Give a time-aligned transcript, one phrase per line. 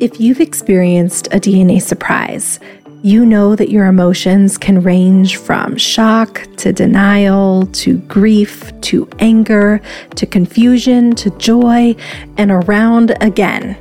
[0.00, 2.58] If you've experienced a DNA surprise,
[3.02, 9.80] you know that your emotions can range from shock to denial to grief to anger
[10.16, 11.94] to confusion to joy
[12.36, 13.76] and around again.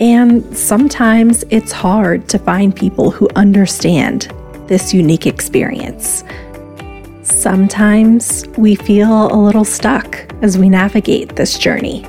[0.00, 4.32] And sometimes it's hard to find people who understand
[4.68, 6.24] this unique experience.
[7.22, 12.06] Sometimes we feel a little stuck as we navigate this journey.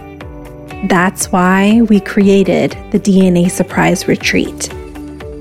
[0.83, 4.71] That's why we created the DNA Surprise Retreat.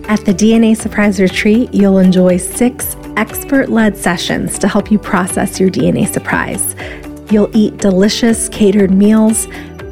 [0.09, 5.61] At the DNA Surprise Retreat, you'll enjoy six expert led sessions to help you process
[5.61, 6.75] your DNA surprise.
[7.31, 9.47] You'll eat delicious catered meals,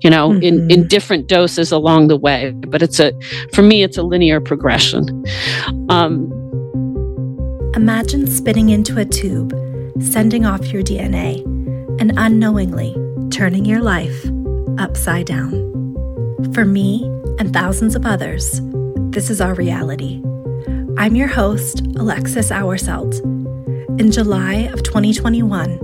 [0.00, 0.42] you know mm-hmm.
[0.42, 2.50] in in different doses along the way.
[2.50, 3.12] But it's a
[3.54, 5.24] for me it's a linear progression.
[5.88, 6.30] Um
[7.74, 9.52] imagine spitting into a tube
[10.00, 11.40] sending off your dna
[12.00, 12.96] and unknowingly
[13.30, 14.26] turning your life
[14.78, 15.52] upside down.
[16.52, 17.04] For me
[17.38, 18.60] and thousands of others
[19.10, 20.20] this is our reality.
[20.98, 23.20] I'm your host alexis hourselt.
[24.00, 25.78] In july of 2021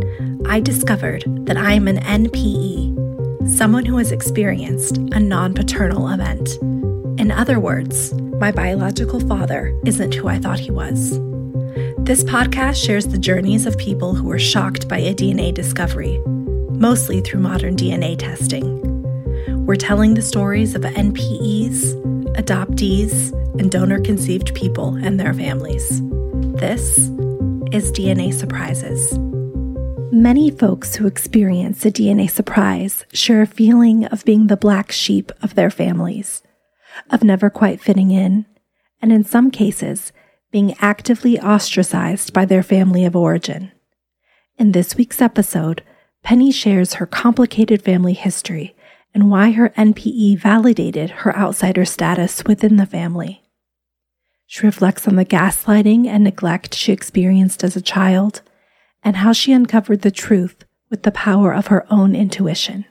[0.47, 6.57] I discovered that I am an NPE, someone who has experienced a non paternal event.
[7.21, 11.19] In other words, my biological father isn't who I thought he was.
[11.99, 16.19] This podcast shares the journeys of people who were shocked by a DNA discovery,
[16.71, 18.79] mostly through modern DNA testing.
[19.67, 21.95] We're telling the stories of NPEs,
[22.35, 26.01] adoptees, and donor conceived people and their families.
[26.55, 26.99] This
[27.73, 29.19] is DNA Surprises.
[30.11, 35.31] Many folks who experience a DNA surprise share a feeling of being the black sheep
[35.43, 36.43] of their families,
[37.11, 38.47] of never quite fitting in,
[39.03, 40.13] and in some cases,
[40.51, 43.71] being actively ostracized by their family of origin.
[44.57, 45.83] In this week's episode,
[46.23, 48.75] Penny shares her complicated family history
[49.13, 53.43] and why her NPE validated her outsider status within the family.
[54.47, 58.41] She reflects on the gaslighting and neglect she experienced as a child
[59.09, 62.85] and how she uncovered the truth with the power of her own intuition.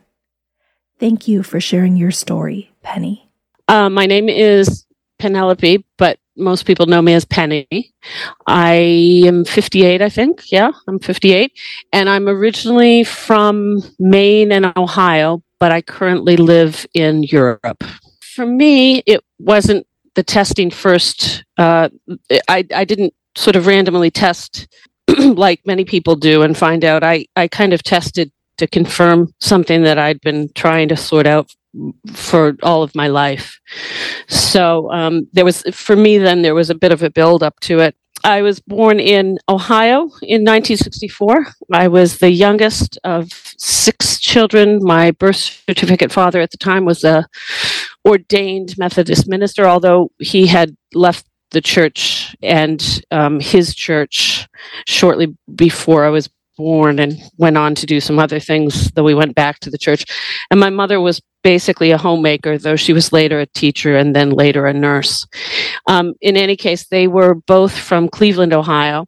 [0.99, 3.29] Thank you for sharing your story, Penny.
[3.67, 4.87] Uh, my name is
[5.19, 7.93] Penelope, but most people know me as Penny.
[8.47, 10.51] I am 58, I think.
[10.51, 11.51] Yeah, I'm 58.
[11.93, 17.83] And I'm originally from Maine and Ohio, but I currently live in Europe.
[18.21, 19.85] For me, it wasn't
[20.15, 21.43] the testing first.
[21.59, 21.89] Uh,
[22.49, 24.67] I, I didn't sort of randomly test
[25.17, 29.83] like many people do and find out I, I kind of tested to confirm something
[29.83, 31.51] that I'd been trying to sort out
[32.11, 33.59] for all of my life.
[34.27, 37.59] So um, there was, for me, then there was a bit of a build up
[37.61, 37.95] to it.
[38.23, 41.47] I was born in Ohio in 1964.
[41.71, 44.79] I was the youngest of six children.
[44.81, 47.27] My birth certificate father at the time was a
[48.05, 54.47] ordained Methodist minister, although he had left the church and um, his church
[54.85, 59.13] shortly before I was born and went on to do some other things, though we
[59.13, 60.05] went back to the church.
[60.49, 64.31] And my mother was basically a homemaker, though she was later a teacher and then
[64.31, 65.25] later a nurse.
[65.87, 69.05] Um, in any case, they were both from Cleveland, Ohio.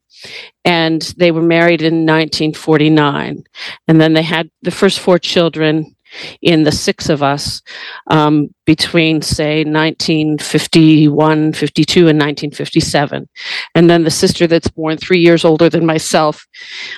[0.65, 3.43] And they were married in 1949.
[3.87, 5.95] And then they had the first four children
[6.41, 7.61] in the six of us
[8.07, 13.29] um, between, say, 1951, 52, and 1957.
[13.75, 16.45] And then the sister that's born three years older than myself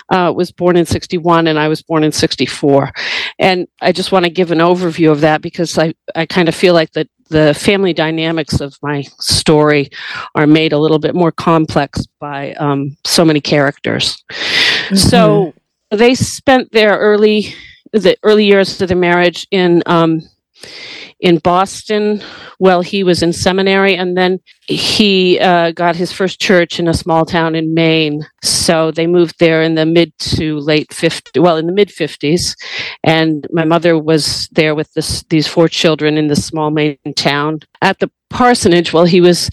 [0.09, 2.91] uh, was born in 61, and I was born in 64.
[3.39, 6.55] And I just want to give an overview of that because I, I kind of
[6.55, 9.89] feel like that the family dynamics of my story
[10.35, 14.23] are made a little bit more complex by um, so many characters.
[14.29, 14.95] Mm-hmm.
[14.97, 15.53] So
[15.89, 17.53] they spent their early
[17.91, 20.21] the early years of the marriage in um,
[21.21, 22.21] in Boston
[22.57, 26.93] while he was in seminary, and then he uh, got his first church in a
[26.93, 28.25] small town in Maine.
[28.43, 32.55] So they moved there in the mid to late 50s, well, in the mid 50s.
[33.03, 37.59] And my mother was there with this, these four children in this small Maine town
[37.81, 39.49] at the parsonage while he was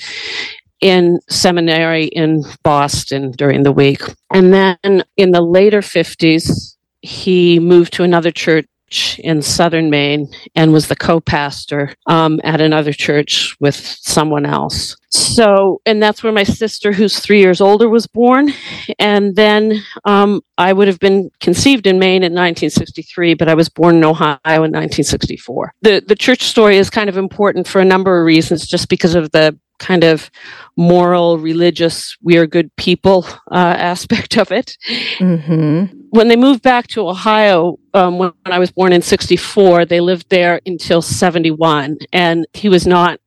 [0.80, 4.00] in seminary in Boston during the week.
[4.32, 6.67] And then in the later 50s,
[7.02, 8.66] he moved to another church
[9.18, 14.96] in southern Maine and was the co pastor um, at another church with someone else.
[15.10, 18.52] So, and that's where my sister, who's three years older, was born.
[18.98, 23.68] And then um, I would have been conceived in Maine in 1963, but I was
[23.68, 25.74] born in Ohio in 1964.
[25.82, 29.14] The, the church story is kind of important for a number of reasons, just because
[29.14, 30.30] of the kind of
[30.76, 34.76] moral, religious, we are good people uh, aspect of it.
[35.18, 35.97] Mm-hmm.
[36.10, 40.00] When they moved back to Ohio, um, when, when I was born in 64, they
[40.00, 41.98] lived there until 71.
[42.12, 43.20] And he was not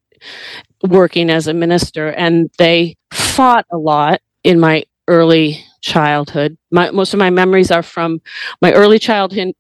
[0.88, 2.10] working as a minister.
[2.10, 6.57] And they fought a lot in my early childhood.
[6.72, 8.22] My, most of my memories are from
[8.62, 9.54] my early childhood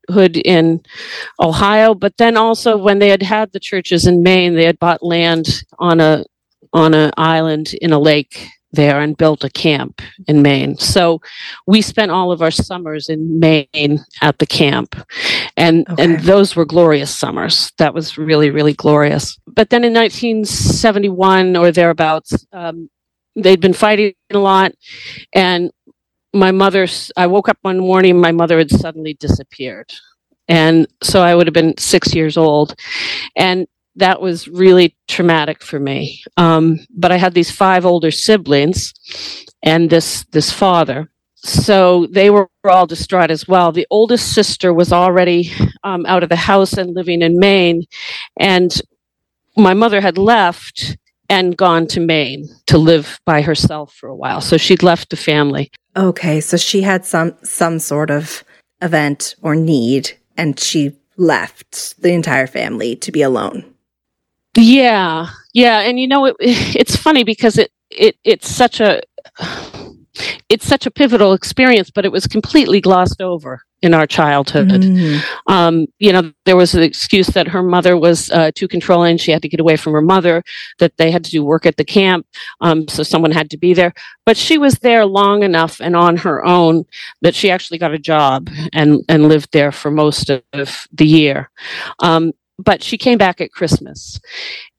[0.45, 0.81] in
[1.39, 5.03] Ohio, but then also when they had had the churches in Maine, they had bought
[5.03, 6.23] land on a
[6.73, 10.77] on an island in a lake there and built a camp in Maine.
[10.77, 11.21] So
[11.67, 14.95] we spent all of our summers in Maine at the camp.
[15.57, 16.03] And okay.
[16.03, 17.71] and those were glorious summers.
[17.77, 19.37] That was really really glorious.
[19.47, 22.89] But then in 1971 or thereabouts um,
[23.35, 24.73] they'd been fighting a lot
[25.33, 25.71] and
[26.33, 29.91] my mother I woke up one morning my mother had suddenly disappeared.
[30.47, 32.75] And so I would have been 6 years old.
[33.35, 36.23] And that was really traumatic for me.
[36.37, 38.93] Um, but I had these five older siblings
[39.61, 41.11] and this this father.
[41.43, 43.71] So they were all distraught as well.
[43.71, 45.51] The oldest sister was already
[45.83, 47.83] um, out of the house and living in Maine,
[48.39, 48.79] and
[49.57, 50.97] my mother had left
[51.29, 54.41] and gone to Maine to live by herself for a while.
[54.41, 55.71] So she'd left the family.
[55.95, 58.43] Okay, so she had some some sort of
[58.81, 63.70] event or need, and she left the entire family to be alone.
[64.57, 69.01] Yeah, yeah, and you know it, it's funny because it it it's such a
[70.49, 74.69] it's such a pivotal experience, but it was completely glossed over in our childhood.
[74.69, 75.23] Mm.
[75.47, 79.31] Um, you know, there was an excuse that her mother was uh, too controlling; she
[79.31, 80.43] had to get away from her mother.
[80.79, 82.27] That they had to do work at the camp,
[82.59, 83.93] um, so someone had to be there.
[84.25, 86.83] But she was there long enough and on her own
[87.21, 91.49] that she actually got a job and and lived there for most of the year.
[91.99, 94.19] Um, but she came back at Christmas.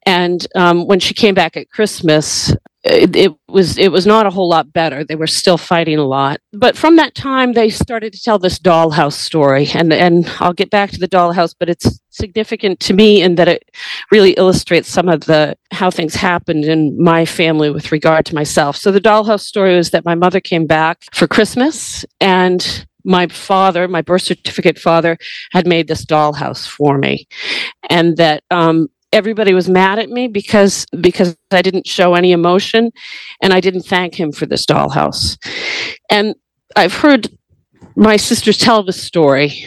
[0.04, 2.52] And um, when she came back at Christmas,
[2.84, 5.04] it, it, was it was not a whole lot better.
[5.04, 6.40] They were still fighting a lot.
[6.52, 10.70] But from that time, they started to tell this dollhouse story, and and I'll get
[10.70, 13.70] back to the dollhouse, but it's significant to me in that it
[14.10, 18.76] really illustrates some of the how things happened in my family with regard to myself.
[18.76, 23.88] So the dollhouse story was that my mother came back for Christmas, and my father,
[23.88, 25.18] my birth certificate father,
[25.50, 27.26] had made this dollhouse for me,
[27.88, 32.90] and that um, everybody was mad at me because because I didn't show any emotion,
[33.40, 35.38] and I didn't thank him for this dollhouse.
[36.10, 36.34] And
[36.76, 37.28] I've heard
[37.96, 39.64] my sisters tell this story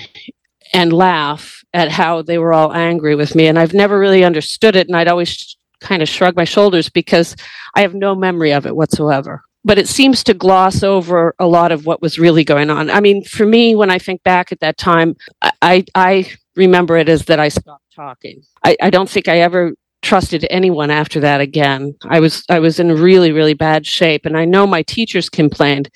[0.74, 4.76] and laugh at how they were all angry with me, and I've never really understood
[4.76, 7.36] it, and I'd always kind of shrug my shoulders because
[7.76, 11.72] I have no memory of it whatsoever but it seems to gloss over a lot
[11.72, 12.90] of what was really going on.
[12.92, 15.18] I mean, for me, when I think back at that time,
[15.62, 18.44] I, I remember it as that I stopped talking.
[18.64, 21.96] I, I don't think I ever trusted anyone after that again.
[22.04, 25.90] I was I was in really really bad shape and I know my teachers complained,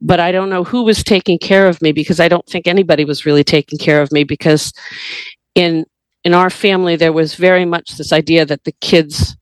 [0.00, 3.04] but I don't know who was taking care of me because I don't think anybody
[3.04, 4.72] was really taking care of me because
[5.56, 5.84] in
[6.22, 9.36] in our family there was very much this idea that the kids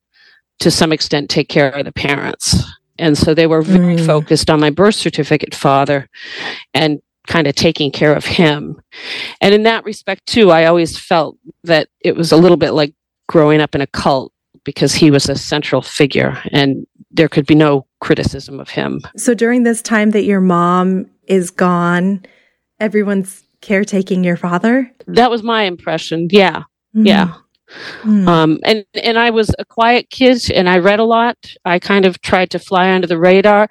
[0.60, 2.64] to some extent take care of the parents
[2.98, 4.06] and so they were very mm.
[4.06, 6.08] focused on my birth certificate father
[6.72, 8.80] and kind of taking care of him.
[9.40, 12.94] And in that respect, too, I always felt that it was a little bit like
[13.28, 14.32] growing up in a cult
[14.64, 19.00] because he was a central figure and there could be no criticism of him.
[19.16, 22.24] So during this time that your mom is gone,
[22.80, 24.90] everyone's caretaking your father?
[25.06, 26.28] That was my impression.
[26.30, 26.64] Yeah.
[26.94, 27.06] Mm.
[27.06, 27.34] Yeah.
[28.02, 28.28] Mm.
[28.28, 31.36] Um, and and I was a quiet kid, and I read a lot.
[31.64, 33.68] I kind of tried to fly under the radar,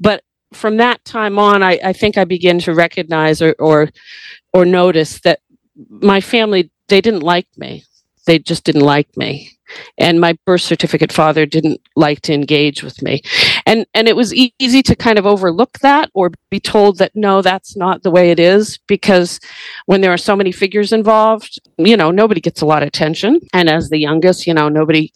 [0.00, 0.22] but
[0.52, 3.90] from that time on, I, I think I began to recognize or, or
[4.52, 5.40] or notice that
[5.88, 7.84] my family they didn't like me.
[8.26, 9.50] They just didn't like me.
[9.98, 13.22] And my birth certificate father didn't like to engage with me.
[13.66, 17.12] And and it was e- easy to kind of overlook that or be told that
[17.14, 19.40] no that's not the way it is because
[19.86, 23.40] when there are so many figures involved you know nobody gets a lot of attention.
[23.52, 25.12] And as the youngest you know nobody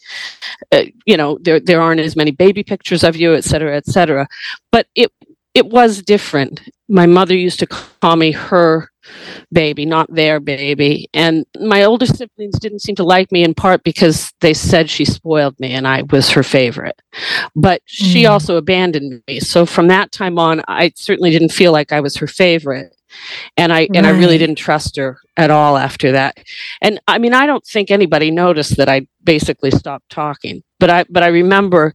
[0.73, 3.87] uh, you know there there aren't as many baby pictures of you et cetera et
[3.87, 4.27] cetera.
[4.73, 5.13] But it
[5.55, 6.63] it was different.
[6.89, 8.88] My mother used to call me her
[9.53, 11.09] baby, not their baby.
[11.15, 15.05] And my older siblings didn't seem to like me in part because they said she
[15.05, 17.01] spoiled me and I was her favorite.
[17.55, 18.31] But she mm.
[18.31, 19.41] also abandoned me.
[19.41, 22.95] So from that time on, I certainly didn't feel like I was her favorite.
[23.57, 23.91] And I right.
[23.95, 26.37] and I really didn't trust her at all after that.
[26.83, 30.63] And I mean, I don't think anybody noticed that I basically stopped talking.
[30.79, 31.95] But I but I remember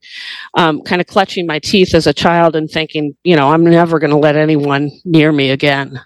[0.58, 4.00] um, kind of clutching my teeth as a child and thinking, you know, I'm never
[4.00, 6.02] going to let anyone near me again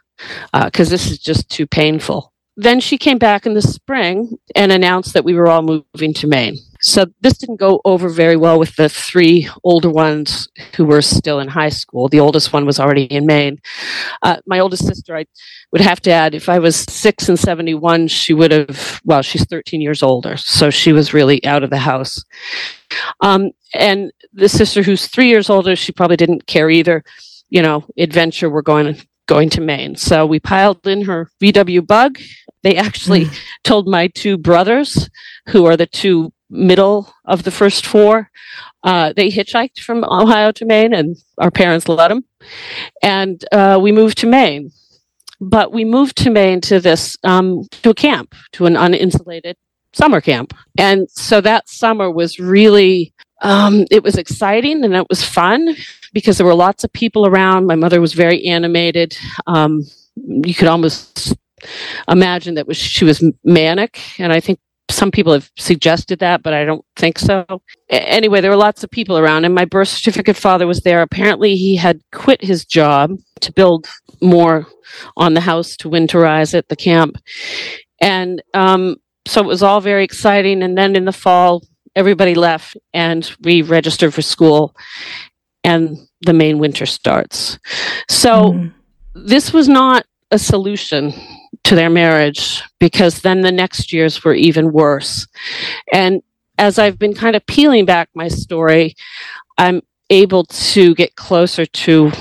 [0.53, 2.33] because uh, this is just too painful.
[2.59, 6.25] Then she came back in the spring and announced that we were all moving to
[6.27, 6.57] Maine.
[6.81, 11.39] So this didn't go over very well with the three older ones who were still
[11.39, 12.07] in high school.
[12.07, 13.59] The oldest one was already in Maine.
[14.23, 15.25] Uh, my oldest sister, I
[15.71, 19.45] would have to add, if I was six and 71, she would have, well, she's
[19.45, 20.35] 13 years older.
[20.35, 22.25] So she was really out of the house.
[23.21, 27.03] Um, and the sister who's three years older, she probably didn't care either.
[27.49, 28.97] You know, adventure, we're going
[29.27, 29.95] going to Maine.
[29.95, 32.19] So we piled in her VW bug.
[32.63, 33.39] They actually mm.
[33.63, 35.09] told my two brothers,
[35.49, 38.31] who are the two middle of the first four,
[38.83, 42.23] uh, they hitchhiked from Ohio to Maine, and our parents let them.
[43.03, 44.71] And uh, we moved to Maine.
[45.39, 49.53] But we moved to Maine to this, um, to a camp, to an uninsulated
[49.93, 50.53] summer camp.
[50.77, 55.75] And so that summer was really um, it was exciting and it was fun
[56.13, 57.67] because there were lots of people around.
[57.67, 59.17] My mother was very animated.
[59.45, 59.83] Um,
[60.15, 61.35] you could almost
[62.07, 66.53] imagine that was she was manic, and I think some people have suggested that, but
[66.53, 67.45] I don't think so.
[67.89, 71.01] Anyway, there were lots of people around, and my birth certificate father was there.
[71.01, 73.87] Apparently, he had quit his job to build
[74.21, 74.65] more
[75.17, 77.17] on the house to winterize at the camp,
[78.01, 78.95] and um,
[79.27, 80.63] so it was all very exciting.
[80.63, 81.63] And then in the fall,
[81.97, 84.75] everybody left and we registered for school
[85.63, 87.57] and the Maine winter starts.
[88.07, 88.73] So mm.
[89.15, 91.11] this was not a solution
[91.63, 95.27] to their marriage because then the next years were even worse.
[95.91, 96.21] And
[96.59, 98.95] as I've been kind of peeling back my story,
[99.57, 102.11] I'm able to get closer to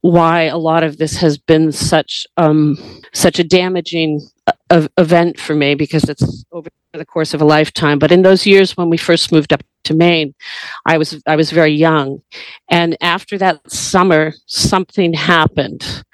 [0.00, 2.78] why a lot of this has been such um,
[3.12, 7.98] such a damaging uh, event for me because it's over the course of a lifetime.
[7.98, 10.34] But in those years when we first moved up to Maine,
[10.86, 12.22] I was I was very young,
[12.68, 16.04] and after that summer, something happened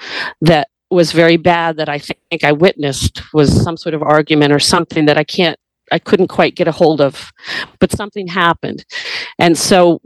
[0.41, 4.61] that was very bad that I think I witnessed was some sort of argument or
[4.61, 5.59] something that I can't
[5.93, 7.33] I couldn't quite get a hold of,
[7.79, 8.85] but something happened,
[9.39, 10.01] and so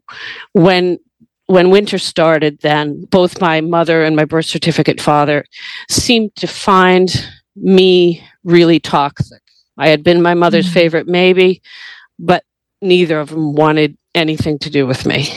[0.52, 0.98] when
[1.46, 5.44] when winter started, then both my mother and my birth certificate father
[5.88, 7.28] seemed to find
[7.60, 9.42] me really toxic.
[9.76, 10.74] I had been my mother's mm-hmm.
[10.74, 11.62] favorite, maybe,
[12.18, 12.44] but
[12.82, 15.28] neither of them wanted anything to do with me.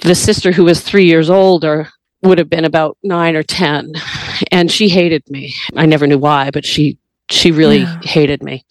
[0.00, 1.88] The sister who was three years older
[2.22, 3.94] would have been about nine or 10,
[4.52, 5.54] and she hated me.
[5.74, 6.98] I never knew why, but she,
[7.30, 8.00] she really yeah.
[8.02, 8.64] hated me.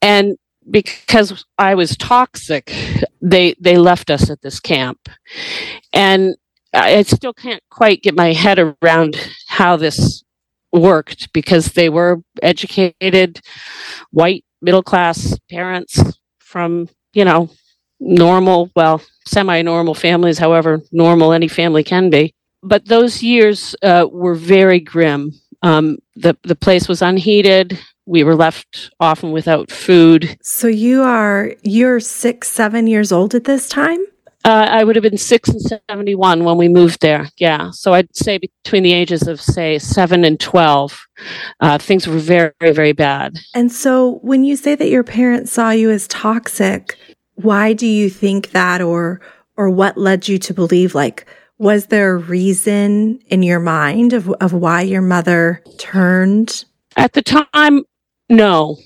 [0.00, 0.36] And
[0.70, 2.72] because I was toxic,
[3.20, 5.08] they they left us at this camp,
[5.92, 6.36] and
[6.72, 10.22] I still can't quite get my head around how this
[10.72, 13.40] worked because they were educated,
[14.10, 16.00] white middle class parents
[16.38, 17.50] from you know
[18.00, 22.34] normal, well, semi normal families, however normal any family can be.
[22.62, 25.32] But those years uh, were very grim.
[25.62, 30.38] Um, the the place was unheated we were left often without food.
[30.42, 34.02] So you are you're six, seven years old at this time.
[34.44, 37.28] Uh, I would have been six and seventy-one when we moved there.
[37.38, 41.06] Yeah, so I'd say between the ages of say seven and twelve,
[41.60, 43.38] uh, things were very, very bad.
[43.54, 46.96] And so, when you say that your parents saw you as toxic,
[47.34, 49.20] why do you think that, or
[49.56, 51.26] or what led you to believe like?
[51.58, 56.64] Was there a reason in your mind of, of why your mother turned
[56.96, 57.82] at the time
[58.28, 58.76] no.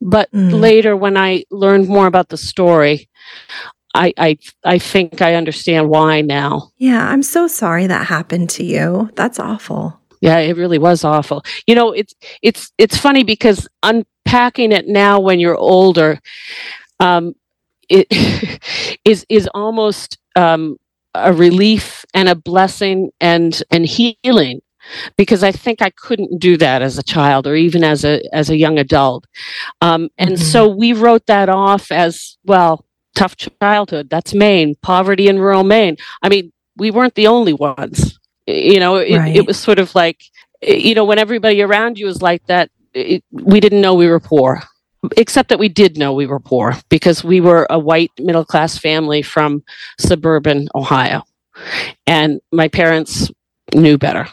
[0.00, 0.58] But mm.
[0.58, 3.08] later, when I learned more about the story,
[3.94, 6.70] I, I I think I understand why now.
[6.78, 9.10] Yeah, I'm so sorry that happened to you.
[9.16, 9.98] That's awful.
[10.20, 11.44] Yeah, it really was awful.
[11.66, 16.18] You know, it's it's it's funny because unpacking it now when you're older,
[17.00, 17.34] um,
[17.88, 18.06] it
[19.04, 20.76] is is almost um,
[21.14, 24.60] a relief and a blessing and and healing
[25.16, 28.50] because I think I couldn't do that as a child or even as a as
[28.50, 29.26] a young adult.
[29.80, 30.44] Um, and mm-hmm.
[30.44, 32.84] so we wrote that off as well,
[33.14, 34.10] tough childhood.
[34.10, 35.96] That's Maine, poverty in rural Maine.
[36.22, 38.18] I mean, we weren't the only ones.
[38.46, 39.36] You know, it, right.
[39.36, 40.22] it was sort of like,
[40.62, 44.20] you know, when everybody around you is like that, it, we didn't know we were
[44.20, 44.62] poor
[45.16, 48.78] except that we did know we were poor because we were a white middle class
[48.78, 49.62] family from
[49.98, 51.22] suburban Ohio.
[52.06, 53.30] And my parents
[53.74, 54.28] knew better.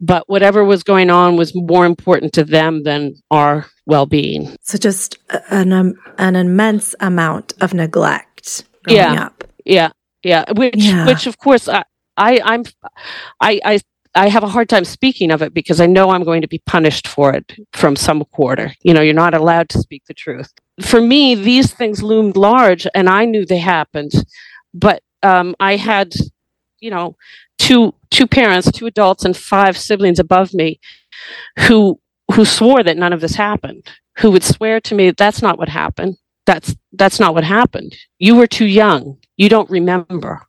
[0.00, 4.56] But whatever was going on was more important to them than our well being.
[4.62, 5.18] So just
[5.50, 9.44] an, um, an immense amount of neglect growing yeah, up.
[9.64, 9.90] Yeah.
[10.22, 10.50] Yeah.
[10.52, 11.06] Which, yeah.
[11.06, 11.84] which of course, I,
[12.16, 12.64] I, I'm,
[13.40, 13.80] I, I
[14.14, 16.60] I have a hard time speaking of it because I know I'm going to be
[16.66, 18.74] punished for it from some quarter.
[18.82, 20.52] You know, you're not allowed to speak the truth.
[20.80, 24.12] For me, these things loomed large and I knew they happened,
[24.74, 26.12] but um, I had,
[26.80, 27.16] you know,
[27.62, 30.80] two two parents, two adults, and five siblings above me
[31.60, 31.98] who
[32.32, 33.86] who swore that none of this happened.
[34.18, 36.16] Who would swear to me that's not what happened.
[36.44, 37.96] That's that's not what happened.
[38.18, 39.18] You were too young.
[39.36, 40.42] You don't remember.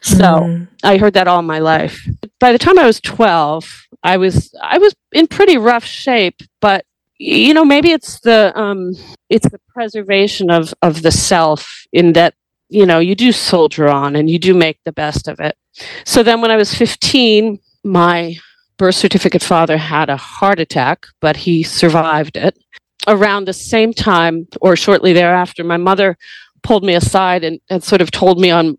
[0.00, 0.68] So mm.
[0.82, 2.08] I heard that all my life.
[2.40, 6.84] By the time I was 12, I was I was in pretty rough shape, but
[7.18, 8.92] you know, maybe it's the um
[9.28, 12.34] it's the preservation of of the self in that
[12.68, 15.56] you know, you do soldier on and you do make the best of it.
[16.04, 18.36] So then when I was 15, my
[18.76, 22.58] birth certificate father had a heart attack, but he survived it.
[23.06, 26.16] Around the same time or shortly thereafter, my mother
[26.62, 28.78] pulled me aside and, and sort of told me on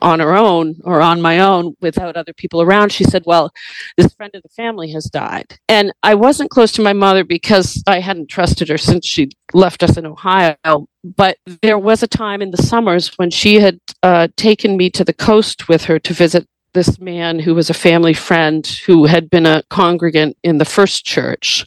[0.00, 3.52] on her own or on my own without other people around she said well
[3.98, 7.82] this friend of the family has died and i wasn't close to my mother because
[7.86, 10.56] i hadn't trusted her since she left us in ohio
[11.04, 15.04] but there was a time in the summers when she had uh, taken me to
[15.04, 19.30] the coast with her to visit this man who was a family friend who had
[19.30, 21.64] been a congregant in the first church.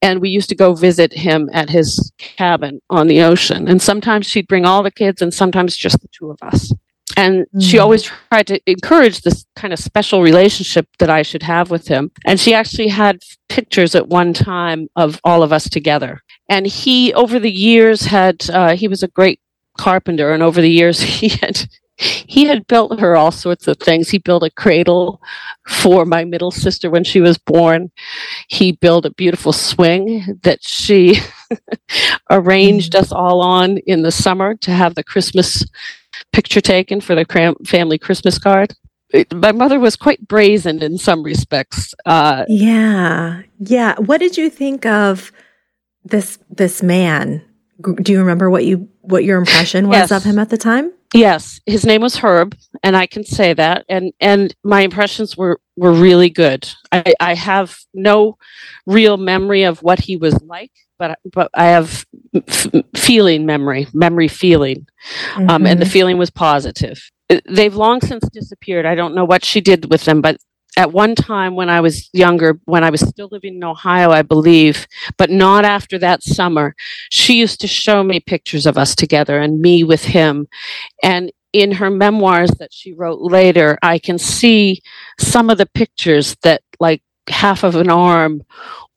[0.00, 3.66] And we used to go visit him at his cabin on the ocean.
[3.66, 6.72] And sometimes she'd bring all the kids and sometimes just the two of us.
[7.16, 7.60] And mm-hmm.
[7.60, 11.88] she always tried to encourage this kind of special relationship that I should have with
[11.88, 12.10] him.
[12.24, 16.22] And she actually had pictures at one time of all of us together.
[16.48, 19.40] And he, over the years, had, uh, he was a great
[19.78, 20.32] carpenter.
[20.32, 24.08] And over the years, he had, he had built her all sorts of things.
[24.08, 25.20] He built a cradle
[25.68, 27.90] for my middle sister when she was born.
[28.48, 31.18] He built a beautiful swing that she
[32.30, 33.02] arranged mm-hmm.
[33.02, 35.64] us all on in the summer to have the Christmas
[36.32, 38.74] picture taken for the cram- family Christmas card.
[39.12, 41.94] It, my mother was quite brazen in some respects.
[42.06, 43.96] Uh, yeah, yeah.
[43.98, 45.32] What did you think of
[46.04, 47.44] this this man?
[47.82, 50.12] Do you remember what you what your impression was yes.
[50.12, 50.92] of him at the time?
[51.12, 53.84] Yes, his name was Herb, and I can say that.
[53.88, 56.68] And and my impressions were were really good.
[56.92, 58.38] I, I have no
[58.86, 62.06] real memory of what he was like but but I have
[62.46, 64.86] f- feeling memory, memory feeling,
[65.32, 65.50] mm-hmm.
[65.50, 65.92] um, and the mm-hmm.
[65.92, 67.10] feeling was positive.
[67.48, 68.86] They've long since disappeared.
[68.86, 70.36] I don't know what she did with them, but
[70.80, 74.22] at one time when I was younger, when I was still living in Ohio, I
[74.22, 74.86] believe,
[75.18, 76.74] but not after that summer,
[77.10, 80.48] she used to show me pictures of us together and me with him.
[81.02, 84.80] And in her memoirs that she wrote later, I can see
[85.18, 88.42] some of the pictures that, like half of an arm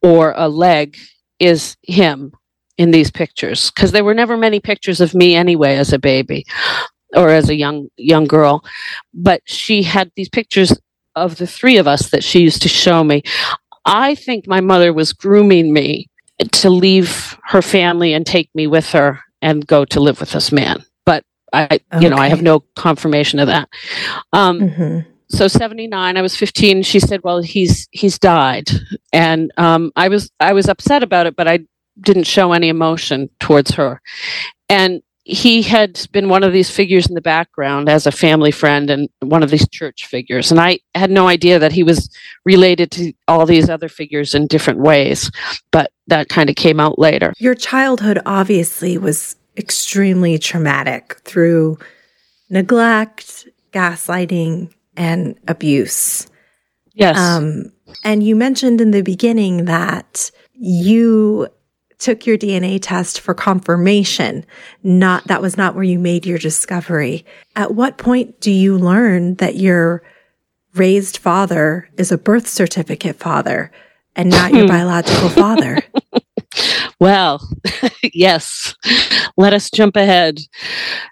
[0.02, 0.96] or a leg
[1.38, 2.32] is him
[2.78, 3.72] in these pictures.
[3.72, 6.46] Because there were never many pictures of me anyway as a baby
[7.13, 8.63] or as a young young girl.
[9.13, 10.74] But she had these pictures
[11.15, 13.23] of the three of us that she used to show me.
[13.86, 16.10] I think my mother was grooming me
[16.52, 20.52] to leave her family and take me with her and go to live with this
[20.52, 20.84] man.
[21.06, 21.82] But i okay.
[21.99, 23.69] you know i have no confirmation of that.
[24.32, 25.10] Um, mm-hmm.
[25.30, 28.69] so 79 i was 15 she said well he's he's died.
[29.12, 31.60] And um, i was i was upset about it but i
[31.99, 34.02] didn't show any emotion towards her.
[34.69, 38.90] And he had been one of these figures in the background as a family friend
[38.90, 42.10] and one of these church figures and i had no idea that he was
[42.46, 45.32] related to all these other figures in different ways
[45.72, 51.78] but that kind of came out later your childhood obviously was extremely traumatic through
[52.50, 56.28] neglect gaslighting and abuse.
[56.94, 57.18] Yes.
[57.18, 57.72] Um,
[58.04, 61.48] and you mentioned in the beginning that you
[62.04, 64.46] took your DNA test for confirmation.
[64.84, 67.26] Not that was not where you made your discovery.
[67.56, 70.04] At what point do you learn that your
[70.76, 73.72] raised father is a birth certificate father
[74.16, 75.80] and not your biological father?
[77.00, 77.48] Well,
[78.13, 78.76] yes.
[79.38, 80.39] Let us jump ahead.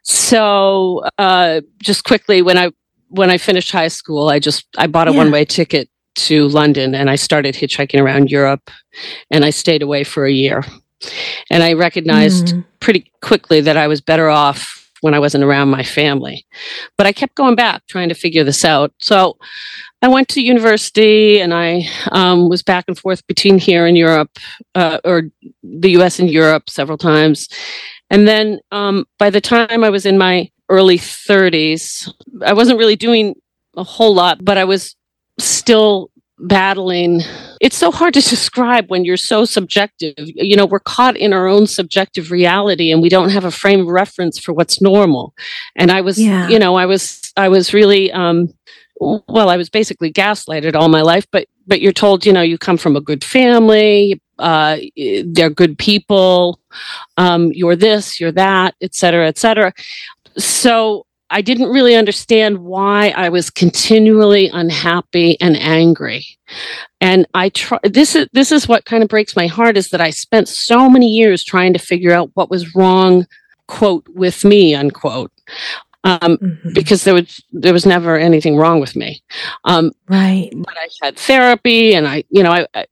[0.04, 2.72] So, uh, just quickly, when I
[3.08, 5.18] when I finished high school, I just I bought a yeah.
[5.18, 8.70] one way ticket to London and I started hitchhiking around Europe
[9.30, 10.64] and I stayed away for a year.
[11.50, 12.66] And I recognized mm.
[12.80, 16.46] pretty quickly that I was better off when I wasn't around my family.
[16.98, 18.94] But I kept going back trying to figure this out.
[19.00, 19.38] So
[20.02, 24.38] I went to university and I um, was back and forth between here and Europe,
[24.76, 25.24] uh, or
[25.64, 27.48] the US and Europe several times.
[28.10, 32.12] And then um, by the time I was in my early 30s,
[32.46, 33.36] I wasn't really doing
[33.78, 34.96] a whole lot, but I was
[35.40, 37.22] still battling.
[37.62, 40.14] It's so hard to describe when you're so subjective.
[40.18, 43.82] You know, we're caught in our own subjective reality and we don't have a frame
[43.82, 45.34] of reference for what's normal.
[45.76, 46.50] And I was, yeah.
[46.50, 48.54] you know, I was, I was really, um,
[49.00, 52.58] well, I was basically gaslighted all my life, but, but you're told, you know, you
[52.58, 54.78] come from a good family, uh,
[55.26, 56.60] they're good people,
[57.18, 59.72] um, you're this, you're that, et cetera, et cetera.
[60.38, 66.26] So I didn't really understand why I was continually unhappy and angry.
[67.00, 70.02] And I try this is this is what kind of breaks my heart is that
[70.02, 73.26] I spent so many years trying to figure out what was wrong,
[73.68, 75.32] quote, with me, unquote.
[76.04, 76.74] Um, mm-hmm.
[76.74, 79.24] because there was there was never anything wrong with me.
[79.66, 80.50] Um, right.
[80.54, 82.86] But I had therapy, and I, you know, I, I,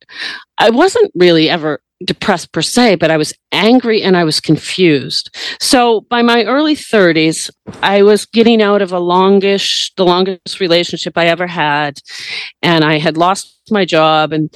[0.59, 5.35] I wasn't really ever depressed per se, but I was angry and I was confused.
[5.59, 7.49] So by my early 30s,
[7.81, 11.99] I was getting out of a longish, the longest relationship I ever had,
[12.61, 14.53] and I had lost my job and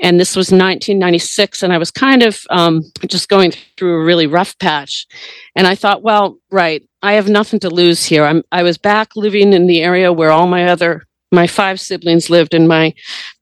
[0.00, 4.26] and this was 1996 and i was kind of um, just going through a really
[4.26, 5.06] rough patch.
[5.56, 8.24] And i thought well right i have nothing to lose here.
[8.24, 12.30] I'm, i was back living in the area where all my other my five siblings
[12.30, 12.94] lived and my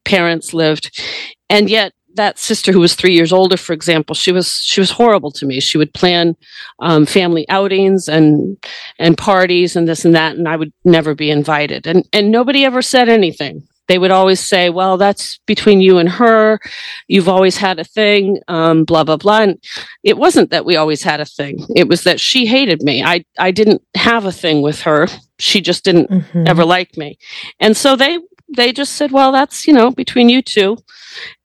[0.05, 1.01] parents lived.
[1.49, 4.91] And yet that sister who was three years older, for example, she was she was
[4.91, 5.61] horrible to me.
[5.61, 6.37] She would plan
[6.81, 8.57] um, family outings and
[8.99, 11.87] and parties and this and that, and I would never be invited.
[11.87, 13.67] And and nobody ever said anything.
[13.89, 16.59] They would always say, "Well, that's between you and her.
[17.07, 19.43] You've always had a thing." Um, blah blah blah.
[19.43, 19.63] And
[20.03, 21.65] it wasn't that we always had a thing.
[21.77, 23.05] It was that she hated me.
[23.05, 25.07] I I didn't have a thing with her.
[25.39, 26.45] She just didn't mm-hmm.
[26.47, 27.19] ever like me.
[27.61, 28.19] And so they
[28.57, 30.79] they just said, "Well, that's you know between you two.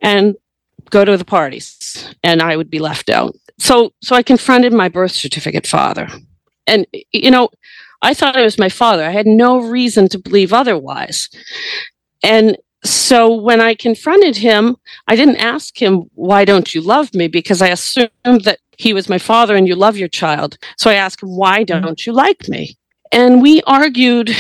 [0.01, 0.35] and
[0.91, 3.35] go to the parties and I would be left out.
[3.59, 6.07] So so I confronted my birth certificate father.
[6.67, 7.49] And you know,
[8.01, 9.03] I thought it was my father.
[9.03, 11.29] I had no reason to believe otherwise.
[12.23, 14.75] And so when I confronted him,
[15.07, 17.27] I didn't ask him, why don't you love me?
[17.27, 20.57] Because I assumed that he was my father and you love your child.
[20.77, 21.83] So I asked him, why mm-hmm.
[21.83, 22.75] don't you like me?
[23.11, 24.35] And we argued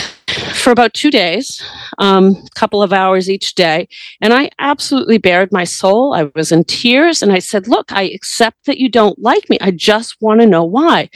[0.61, 1.61] for about two days,
[1.99, 3.87] a um, couple of hours each day.
[4.21, 6.13] And I absolutely bared my soul.
[6.13, 9.57] I was in tears and I said, Look, I accept that you don't like me.
[9.59, 11.09] I just want to know why.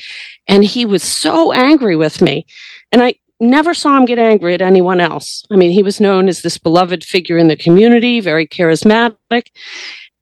[0.47, 2.45] And he was so angry with me.
[2.91, 5.43] And I never saw him get angry at anyone else.
[5.51, 9.47] I mean, he was known as this beloved figure in the community, very charismatic.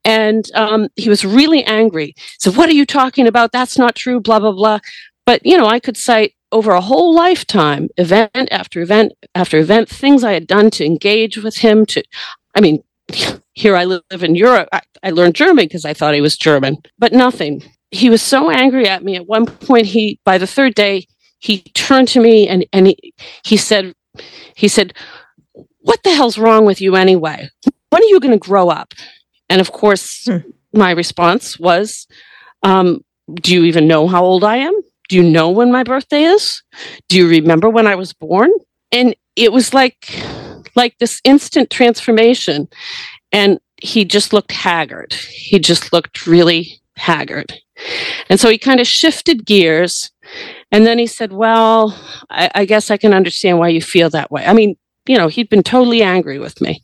[0.04, 2.14] And um, he was really angry.
[2.38, 3.52] So, what are you talking about?
[3.52, 4.80] That's not true, blah, blah, blah.
[5.24, 9.88] But, you know, I could cite over a whole lifetime, event after event after event,
[9.88, 11.84] things I had done to engage with him.
[11.86, 12.02] To,
[12.54, 12.82] I mean,
[13.54, 14.68] here I live in Europe.
[14.72, 17.64] I, I learned German because I thought he was German, but nothing.
[17.90, 19.16] He was so angry at me.
[19.16, 21.08] At one point, he by the third day,
[21.40, 23.14] he turned to me and and he,
[23.44, 23.92] he said,
[24.54, 24.94] he said,
[25.80, 27.50] "What the hell's wrong with you anyway?
[27.90, 28.94] When are you going to grow up?"
[29.48, 30.48] And of course, hmm.
[30.72, 32.06] my response was,
[32.62, 36.22] um, "Do you even know how old I am?" Do you know when my birthday
[36.22, 36.62] is?
[37.08, 38.50] Do you remember when I was born?
[38.90, 40.10] And it was like
[40.76, 42.68] like this instant transformation.
[43.32, 45.12] And he just looked haggard.
[45.12, 47.52] He just looked really haggard.
[48.28, 50.10] And so he kind of shifted gears.
[50.70, 51.98] And then he said, Well,
[52.30, 54.44] I, I, guess I can understand why you feel that way.
[54.46, 56.82] I mean, you know, he'd been totally angry with me.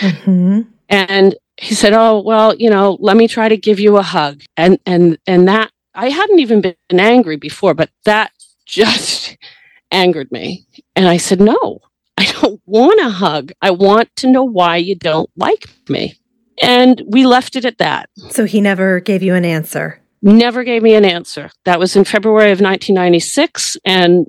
[0.00, 0.62] Mm-hmm.
[0.88, 4.42] And he said, Oh, well, you know, let me try to give you a hug.
[4.56, 8.32] And and and that I hadn't even been angry before, but that
[8.64, 9.36] just
[9.92, 10.64] angered me.
[10.96, 11.80] And I said, No,
[12.16, 13.52] I don't want a hug.
[13.60, 16.14] I want to know why you don't like me.
[16.62, 18.08] And we left it at that.
[18.30, 20.00] So he never gave you an answer?
[20.22, 21.50] Never gave me an answer.
[21.66, 23.76] That was in February of 1996.
[23.84, 24.26] And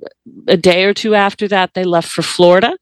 [0.48, 2.76] a day or two after that, they left for Florida.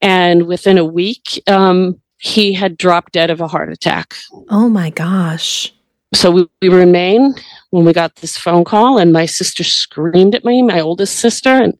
[0.00, 4.14] And within a week, um, he had dropped dead of a heart attack.
[4.48, 5.72] Oh my gosh
[6.16, 7.34] so we, we were in Maine
[7.70, 11.50] when we got this phone call, and my sister screamed at me, my oldest sister,
[11.50, 11.76] and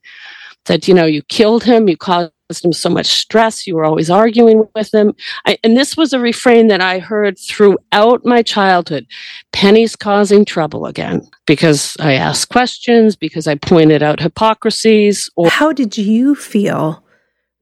[0.65, 2.31] said, You know, you killed him, you caused
[2.63, 5.13] him so much stress, you were always arguing with him.
[5.45, 9.07] I, and this was a refrain that I heard throughout my childhood
[9.51, 15.29] Penny's causing trouble again because I asked questions, because I pointed out hypocrisies.
[15.35, 17.03] Or- How did you feel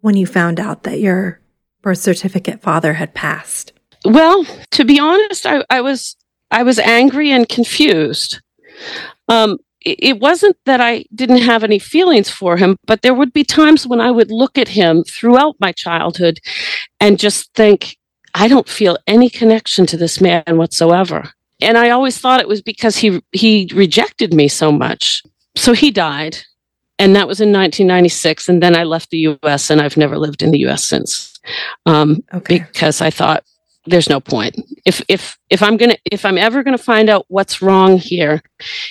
[0.02, 1.40] when you found out that your
[1.82, 3.72] birth certificate father had passed?
[4.04, 6.16] Well, to be honest, I, I was
[6.52, 8.42] I was angry and confused.
[9.28, 13.44] Um, it, wasn't that I didn't have any feelings for him, but there would be
[13.44, 16.40] times when I would look at him throughout my childhood
[17.00, 17.98] and just think,
[18.34, 21.30] I don't feel any connection to this man whatsoever.
[21.62, 25.24] And I always thought it was because he he rejected me so much.
[25.56, 26.38] So he died,
[27.00, 28.50] and that was in 1996.
[28.50, 29.70] And then I left the U.S.
[29.70, 30.84] and I've never lived in the U.S.
[30.84, 31.40] since,
[31.86, 32.60] um, okay.
[32.60, 33.46] because I thought
[33.86, 34.56] there's no point.
[34.86, 38.42] If if if I'm gonna if I'm ever gonna find out what's wrong here,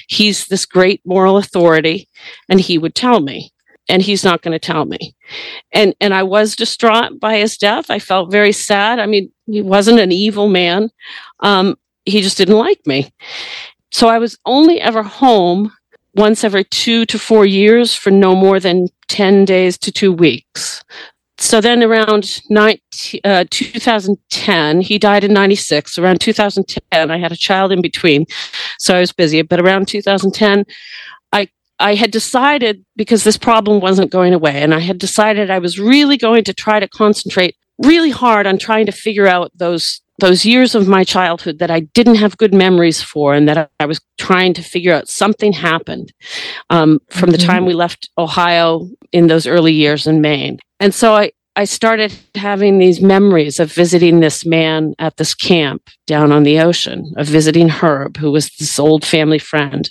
[0.08, 2.08] he's this great moral authority,
[2.48, 3.52] and he would tell me
[3.88, 5.14] and he's not going to tell me.
[5.72, 7.90] And and i was distraught by his death.
[7.90, 8.98] I felt very sad.
[8.98, 10.90] I mean he wasn't an evil man.
[11.40, 13.12] Um, he just didn't like me.
[13.92, 15.72] So i was only ever home
[16.14, 20.82] once every two to four years for no more than 10 days to two weeks
[21.44, 27.36] so then around 19, uh, 2010 he died in 96 around 2010 i had a
[27.36, 28.24] child in between
[28.78, 30.64] so i was busy but around 2010
[31.34, 31.48] I
[31.80, 35.78] I had decided because this problem wasn't going away, and I had decided I was
[35.78, 40.46] really going to try to concentrate really hard on trying to figure out those those
[40.46, 44.00] years of my childhood that I didn't have good memories for, and that I was
[44.16, 46.12] trying to figure out something happened
[46.70, 47.32] um, from mm-hmm.
[47.32, 50.60] the time we left Ohio in those early years in Maine.
[50.78, 55.88] And so I, I started having these memories of visiting this man at this camp
[56.06, 59.88] down on the ocean, of visiting Herb, who was this old family friend.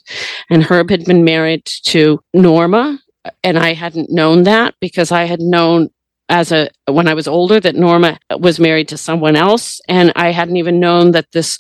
[0.50, 3.00] And Herb had been married to Norma,
[3.44, 5.90] and I hadn't known that because I had known
[6.30, 10.32] as a when I was older that Norma was married to someone else, and I
[10.32, 11.60] hadn't even known that this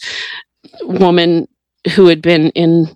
[0.81, 1.47] woman
[1.95, 2.87] who had been in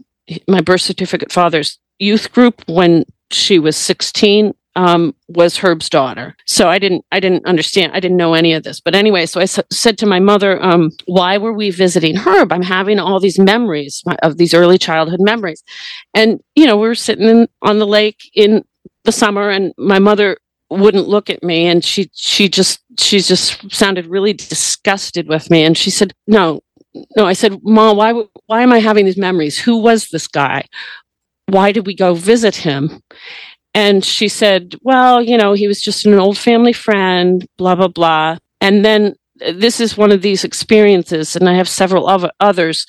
[0.48, 6.36] my birth certificate father's youth group when she was 16 um, was Herb's daughter.
[6.46, 7.92] So I didn't, I didn't understand.
[7.94, 8.80] I didn't know any of this.
[8.80, 12.54] But anyway, so I s- said to my mother, um, "Why were we visiting Herb?
[12.54, 15.64] I'm having all these memories of these early childhood memories."
[16.14, 18.64] And you know, we were sitting in, on the lake in
[19.04, 20.38] the summer, and my mother
[20.70, 25.64] wouldn't look at me, and she she just she just sounded really disgusted with me,
[25.66, 26.62] and she said, "No."
[27.16, 28.12] No, I said, Mom, why,
[28.48, 29.60] why am I having these memories?
[29.60, 30.66] Who was this guy?
[31.46, 33.04] Why did we go visit him?
[33.78, 37.88] And she said, Well, you know, he was just an old family friend, blah, blah,
[37.88, 38.40] blah.
[38.60, 39.16] And then
[39.54, 42.88] this is one of these experiences, and I have several other others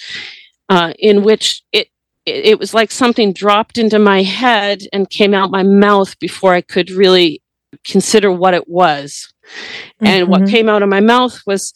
[0.70, 1.88] uh, in which it,
[2.24, 6.62] it was like something dropped into my head and came out my mouth before I
[6.62, 7.42] could really
[7.84, 9.30] consider what it was.
[9.42, 10.06] Mm-hmm.
[10.06, 10.54] And what mm-hmm.
[10.54, 11.74] came out of my mouth was,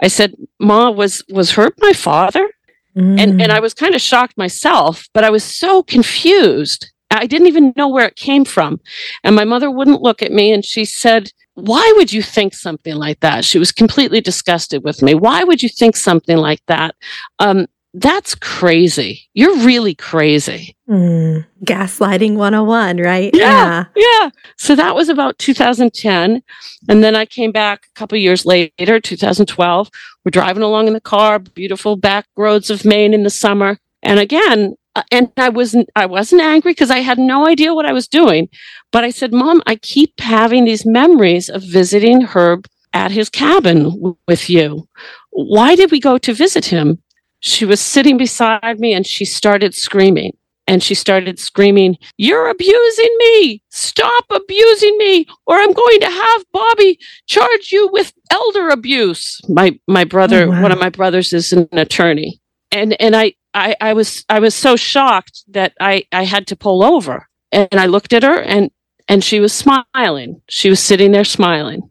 [0.00, 2.48] I said, "Ma, was was Herb my father?"
[2.96, 3.20] Mm.
[3.20, 7.46] And and I was kind of shocked myself, but I was so confused I didn't
[7.46, 8.80] even know where it came from.
[9.24, 12.96] And my mother wouldn't look at me and she said, Why would you think something
[12.96, 13.44] like that?
[13.44, 15.14] She was completely disgusted with me.
[15.14, 16.94] Why would you think something like that?
[17.38, 17.66] Um,
[17.98, 19.22] that's crazy.
[19.32, 20.76] You're really crazy.
[20.86, 23.30] Mm, gaslighting 101, right?
[23.32, 24.04] Yeah, yeah.
[24.20, 24.30] Yeah.
[24.58, 26.42] So that was about 2010.
[26.90, 29.90] And then I came back a couple years later, 2012.
[30.24, 33.78] We're driving along in the car, beautiful back roads of Maine in the summer.
[34.02, 37.86] And again, uh, and I wasn't I wasn't angry because I had no idea what
[37.86, 38.48] I was doing.
[38.92, 43.84] But I said, "Mom, I keep having these memories of visiting Herb at his cabin
[43.84, 44.88] w- with you.
[45.30, 46.98] Why did we go to visit him?"
[47.40, 50.32] She was sitting beside me and she started screaming.
[50.68, 53.62] And she started screaming, You're abusing me!
[53.70, 59.40] Stop abusing me, or I'm going to have Bobby charge you with elder abuse.
[59.48, 60.62] My my brother, oh, wow.
[60.62, 62.40] one of my brothers is an attorney.
[62.72, 66.56] And and I I, I was I was so shocked that I, I had to
[66.56, 67.26] pull over.
[67.50, 68.70] And I looked at her and
[69.08, 70.42] and she was smiling.
[70.48, 71.88] She was sitting there smiling.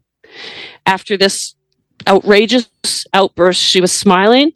[0.84, 1.54] After this
[2.06, 2.68] outrageous
[3.12, 4.52] outburst, she was smiling.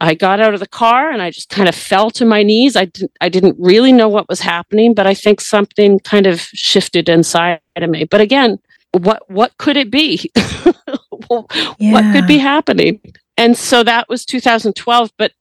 [0.00, 2.76] I got out of the car and I just kind of fell to my knees.
[2.76, 6.40] I didn't I didn't really know what was happening, but I think something kind of
[6.40, 8.04] shifted inside of me.
[8.04, 8.58] But again,
[8.92, 10.30] what what could it be?
[10.36, 11.92] yeah.
[11.92, 13.00] What could be happening?
[13.36, 15.32] And so that was 2012, but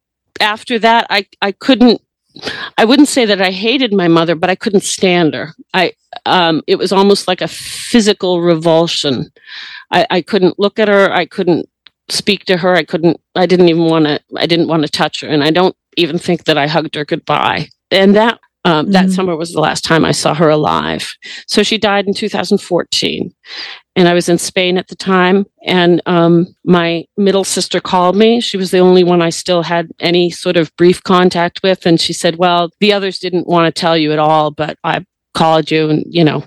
[0.42, 2.02] after that, I, I couldn't,
[2.78, 5.54] I wouldn't say that I hated my mother, but I couldn't stand her.
[5.74, 5.94] I,
[6.26, 9.32] um, it was almost like a physical revulsion.
[9.92, 11.12] I, I couldn't look at her.
[11.12, 11.68] I couldn't
[12.10, 12.74] speak to her.
[12.76, 15.28] I couldn't, I didn't even want to, I didn't want to touch her.
[15.28, 17.68] And I don't even think that I hugged her goodbye.
[17.92, 18.92] And that um, mm-hmm.
[18.92, 21.16] That summer was the last time I saw her alive.
[21.48, 23.34] So she died in 2014.
[23.96, 25.46] And I was in Spain at the time.
[25.66, 28.40] And um, my middle sister called me.
[28.40, 31.86] She was the only one I still had any sort of brief contact with.
[31.86, 35.06] And she said, Well, the others didn't want to tell you at all, but I
[35.34, 36.46] called you and, you know,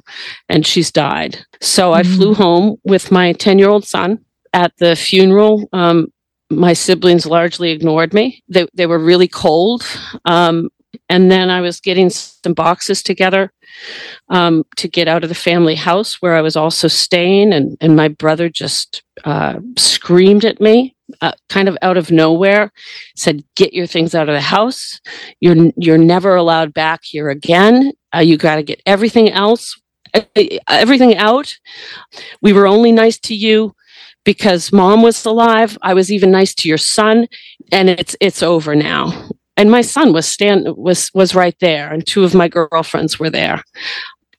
[0.49, 1.39] and she's died.
[1.61, 1.99] So mm-hmm.
[1.99, 6.07] I flew home with my 10 year old son at the funeral, um,
[6.51, 8.43] my siblings largely ignored me.
[8.49, 9.85] They, they were really cold.
[10.25, 10.69] Um,
[11.09, 13.53] and then I was getting some boxes together
[14.29, 17.53] um, to get out of the family house where I was also staying.
[17.53, 22.73] And, and my brother just uh, screamed at me, uh, kind of out of nowhere,
[23.17, 25.01] said, "Get your things out of the house.
[25.41, 27.93] You're you're never allowed back here again.
[28.15, 29.81] Uh, you got to get everything else,
[30.15, 30.23] uh,
[30.69, 31.57] everything out.
[32.43, 33.75] We were only nice to you."
[34.25, 37.29] Because mom was alive, I was even nice to your son,
[37.71, 42.07] and it's it's over now and my son was stand was was right there and
[42.07, 43.63] two of my girlfriends were there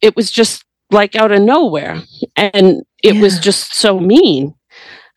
[0.01, 2.01] it was just like out of nowhere
[2.35, 3.21] and it yeah.
[3.21, 4.53] was just so mean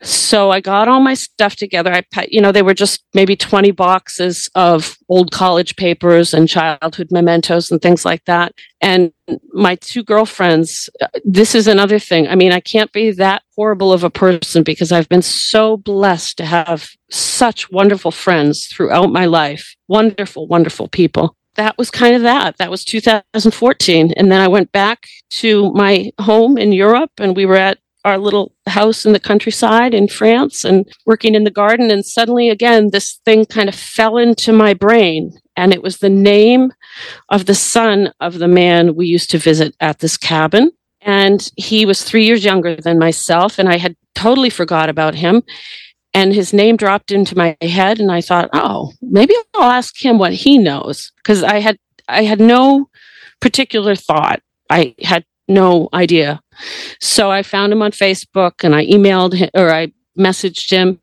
[0.01, 1.91] so I got all my stuff together.
[1.93, 7.09] I, you know, they were just maybe 20 boxes of old college papers and childhood
[7.11, 8.53] mementos and things like that.
[8.81, 9.11] And
[9.51, 12.27] my two girlfriends, uh, this is another thing.
[12.27, 16.37] I mean, I can't be that horrible of a person because I've been so blessed
[16.37, 19.75] to have such wonderful friends throughout my life.
[19.87, 22.57] Wonderful, wonderful people that was kind of that.
[22.57, 24.13] That was 2014.
[24.15, 28.17] And then I went back to my home in Europe and we were at our
[28.17, 31.91] little house in the countryside in France and working in the garden.
[31.91, 35.31] And suddenly, again, this thing kind of fell into my brain.
[35.55, 36.71] And it was the name
[37.29, 40.71] of the son of the man we used to visit at this cabin.
[41.01, 43.59] And he was three years younger than myself.
[43.59, 45.43] And I had totally forgot about him.
[46.13, 47.99] And his name dropped into my head.
[47.99, 51.11] And I thought, oh, maybe I'll ask him what he knows.
[51.17, 52.89] Because I had I had no
[53.39, 54.41] particular thought.
[54.69, 56.41] I had no idea.
[56.99, 60.99] So I found him on Facebook and I emailed him or I messaged him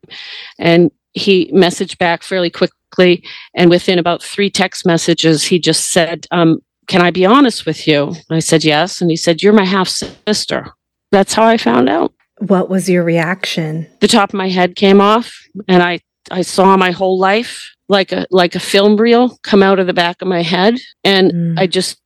[0.59, 3.23] and he messaged back fairly quickly.
[3.55, 7.87] And within about three text messages, he just said, um, Can I be honest with
[7.87, 8.13] you?
[8.29, 9.01] I said, Yes.
[9.01, 10.67] And he said, You're my half sister.
[11.11, 12.13] That's how I found out.
[12.39, 13.87] What was your reaction?
[13.99, 15.33] The top of my head came off
[15.67, 19.79] and I, I saw my whole life like a like a film reel come out
[19.79, 21.59] of the back of my head and mm.
[21.59, 21.99] I just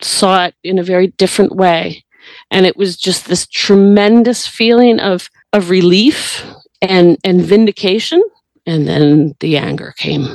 [0.00, 2.04] saw it in a very different way.
[2.52, 6.44] And it was just this tremendous feeling of, of relief
[6.80, 8.22] and, and vindication.
[8.66, 10.28] And then the anger came.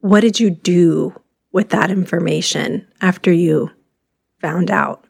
[0.00, 1.14] What did you do
[1.52, 3.70] with that information after you
[4.40, 5.04] found out?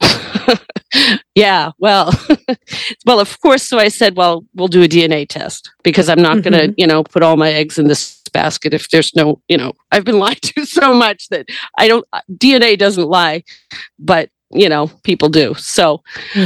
[1.34, 2.12] yeah, well,
[3.06, 3.62] well, of course.
[3.62, 6.50] So I said, well, we'll do a DNA test because I'm not mm-hmm.
[6.50, 9.56] going to, you know, put all my eggs in this basket if there's no, you
[9.56, 11.46] know, I've been lied to so much that
[11.78, 13.44] I don't, DNA doesn't lie,
[13.98, 15.54] but, you know, people do.
[15.54, 16.02] So,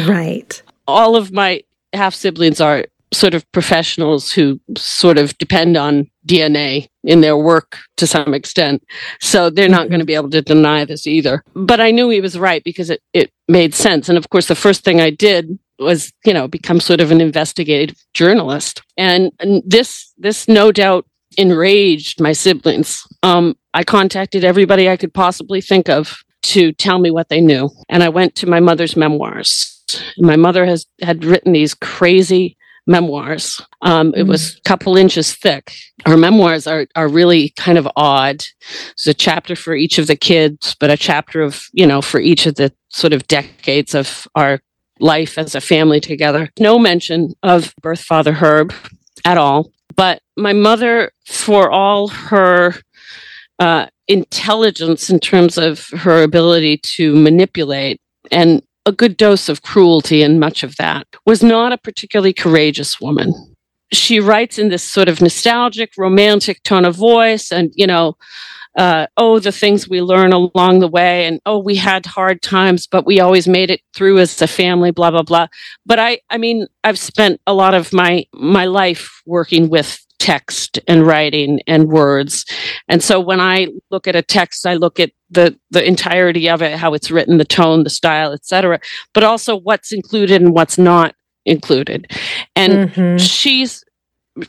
[0.06, 0.62] right.
[0.86, 6.88] All of my half siblings are sort of professionals who sort of depend on DNA
[7.04, 8.82] in their work to some extent.
[9.20, 9.90] So they're not mm-hmm.
[9.90, 11.42] going to be able to deny this either.
[11.54, 14.08] But I knew he was right because it, it made sense.
[14.08, 17.20] And of course, the first thing I did was, you know, become sort of an
[17.20, 18.82] investigative journalist.
[18.96, 21.06] And, and this, this no doubt
[21.38, 23.06] enraged my siblings.
[23.22, 27.70] Um, I contacted everybody I could possibly think of to tell me what they knew.
[27.88, 29.84] And I went to my mother's memoirs.
[30.18, 33.60] My mother has had written these crazy memoirs.
[33.82, 35.74] Um, it was a couple inches thick.
[36.06, 38.44] Her memoirs are are really kind of odd.
[38.70, 42.18] There's a chapter for each of the kids, but a chapter of you know for
[42.18, 44.60] each of the sort of decades of our
[45.00, 46.50] life as a family together.
[46.58, 48.72] No mention of birth father Herb
[49.24, 49.70] at all.
[49.94, 52.74] But my mother, for all her
[53.58, 60.22] uh, intelligence in terms of her ability to manipulate and a good dose of cruelty
[60.22, 63.32] and much of that, was not a particularly courageous woman.
[63.92, 68.16] She writes in this sort of nostalgic, romantic tone of voice, and, you know,
[68.76, 72.86] uh, oh, the things we learn along the way, and oh, we had hard times,
[72.86, 75.48] but we always made it through as a family, blah blah blah.
[75.84, 80.78] But I, I mean, I've spent a lot of my my life working with text
[80.86, 82.44] and writing and words,
[82.88, 86.62] and so when I look at a text, I look at the the entirety of
[86.62, 88.80] it, how it's written, the tone, the style, etc.,
[89.14, 92.10] but also what's included and what's not included.
[92.56, 93.16] And mm-hmm.
[93.18, 93.84] she's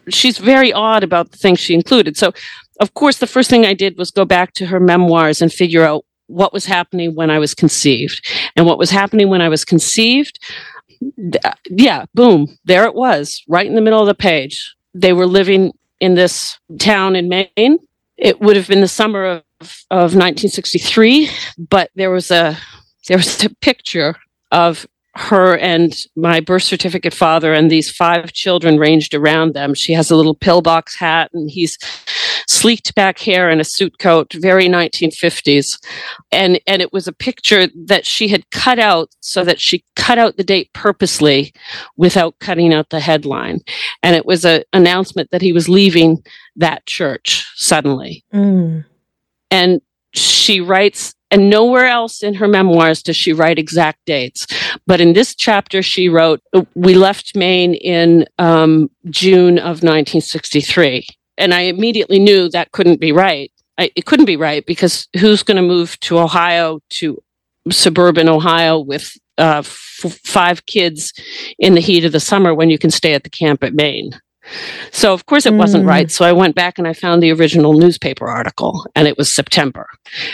[0.09, 2.17] she's very odd about the things she included.
[2.17, 2.33] So
[2.79, 5.83] of course, the first thing I did was go back to her memoirs and figure
[5.83, 8.25] out what was happening when I was conceived.
[8.55, 10.39] And what was happening when I was conceived,
[11.69, 14.75] yeah, boom, there it was, right in the middle of the page.
[14.93, 17.79] They were living in this town in Maine.
[18.17, 19.43] It would have been the summer of,
[19.91, 22.57] of 1963, but there was a
[23.07, 24.15] there was a picture
[24.51, 24.85] of
[25.19, 29.73] her and my birth certificate father and these five children ranged around them.
[29.73, 31.77] She has a little pillbox hat and he's
[32.47, 35.77] sleeked back hair and a suit coat, very 1950s.
[36.31, 40.17] And, and it was a picture that she had cut out so that she cut
[40.17, 41.53] out the date purposely
[41.97, 43.59] without cutting out the headline.
[44.01, 46.23] And it was an announcement that he was leaving
[46.55, 48.23] that church suddenly.
[48.33, 48.85] Mm.
[49.51, 49.81] And
[50.13, 54.47] she writes and nowhere else in her memoirs does she write exact dates.
[54.87, 56.41] But in this chapter, she wrote,
[56.75, 61.07] We left Maine in um, June of 1963.
[61.37, 63.51] And I immediately knew that couldn't be right.
[63.77, 67.21] I, it couldn't be right because who's going to move to Ohio, to
[67.69, 71.13] suburban Ohio with uh, f- five kids
[71.57, 74.19] in the heat of the summer when you can stay at the camp at Maine?
[74.91, 75.89] So, of course, it wasn't mm.
[75.89, 76.11] right.
[76.11, 79.87] So, I went back and I found the original newspaper article, and it was September.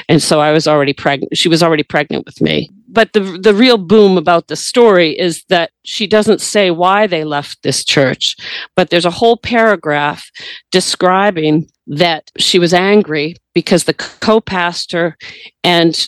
[0.10, 1.38] And so, I was already pregnant.
[1.38, 2.70] She was already pregnant with me.
[2.88, 7.26] But the, the real boom about the story is that she doesn't say why they
[7.26, 8.38] left this church,
[8.76, 10.30] but there's a whole paragraph
[10.72, 15.18] describing that she was angry because the co pastor
[15.64, 16.08] and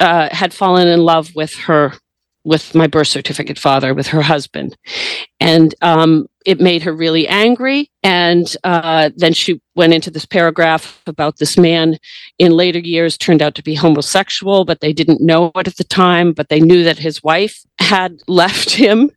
[0.00, 1.92] uh, had fallen in love with her
[2.44, 4.76] with my birth certificate father, with her husband.
[5.38, 7.90] And um, it made her really angry.
[8.02, 11.98] And uh, then she went into this paragraph about this man
[12.38, 15.84] in later years turned out to be homosexual, but they didn't know it at the
[15.84, 19.10] time, but they knew that his wife had left him,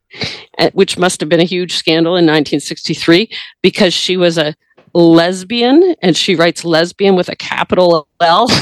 [0.57, 3.29] eh, which must have been a huge scandal in 1963
[3.61, 4.53] because she was a
[4.93, 8.49] lesbian and she writes lesbian with a capital L.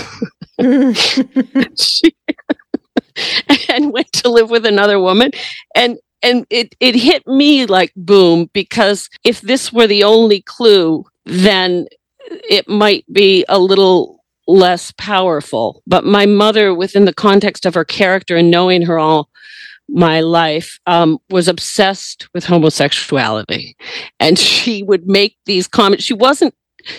[1.76, 2.14] she,
[3.70, 5.32] and went to live with another woman.
[5.74, 11.06] And and it, it hit me like boom, because if this were the only clue,
[11.26, 11.88] then
[12.50, 15.84] it might be a little less powerful.
[15.88, 19.30] But my mother, within the context of her character and knowing her all
[19.88, 23.76] my life, um, was obsessed with homosexuality.
[24.20, 26.04] And she would make these comments.
[26.04, 26.54] She wasn't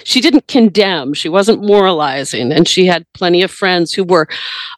[0.05, 4.29] she didn't condemn, she wasn't moralizing, and she had plenty of friends who were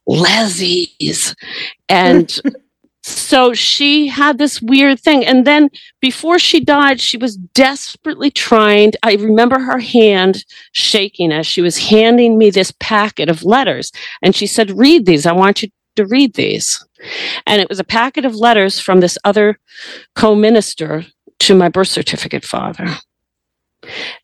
[0.09, 1.35] lesies.
[1.89, 2.39] And
[3.03, 5.25] so she had this weird thing.
[5.25, 8.93] And then before she died, she was desperately trying.
[9.03, 13.91] I remember her hand shaking as she was handing me this packet of letters.
[14.23, 15.27] And she said, Read these.
[15.27, 16.85] I want you to read these.
[17.47, 19.59] And it was a packet of letters from this other
[20.15, 21.05] co minister
[21.41, 22.87] to my birth certificate father.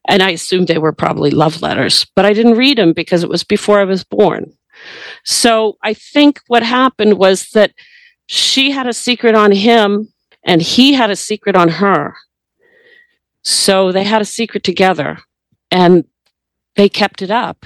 [0.06, 3.28] And I assumed they were probably love letters, but I didn't read them because it
[3.28, 4.52] was before I was born.
[5.24, 7.72] So I think what happened was that
[8.28, 10.12] she had a secret on him
[10.44, 12.14] and he had a secret on her.
[13.42, 15.18] So they had a secret together
[15.70, 16.04] and
[16.76, 17.64] they kept it up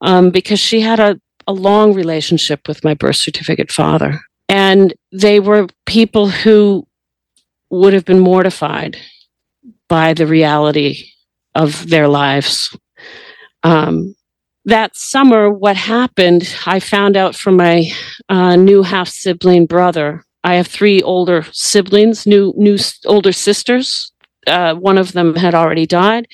[0.00, 4.20] um, because she had a, a long relationship with my birth certificate father.
[4.48, 6.86] And they were people who
[7.68, 8.96] would have been mortified
[9.88, 11.04] by the reality
[11.54, 12.74] of their lives.
[13.62, 14.14] Um,
[14.64, 17.90] that summer, what happened, I found out from my
[18.28, 20.24] uh, new half sibling brother.
[20.44, 24.12] I have three older siblings, new new older sisters.
[24.46, 26.26] Uh, one of them had already died.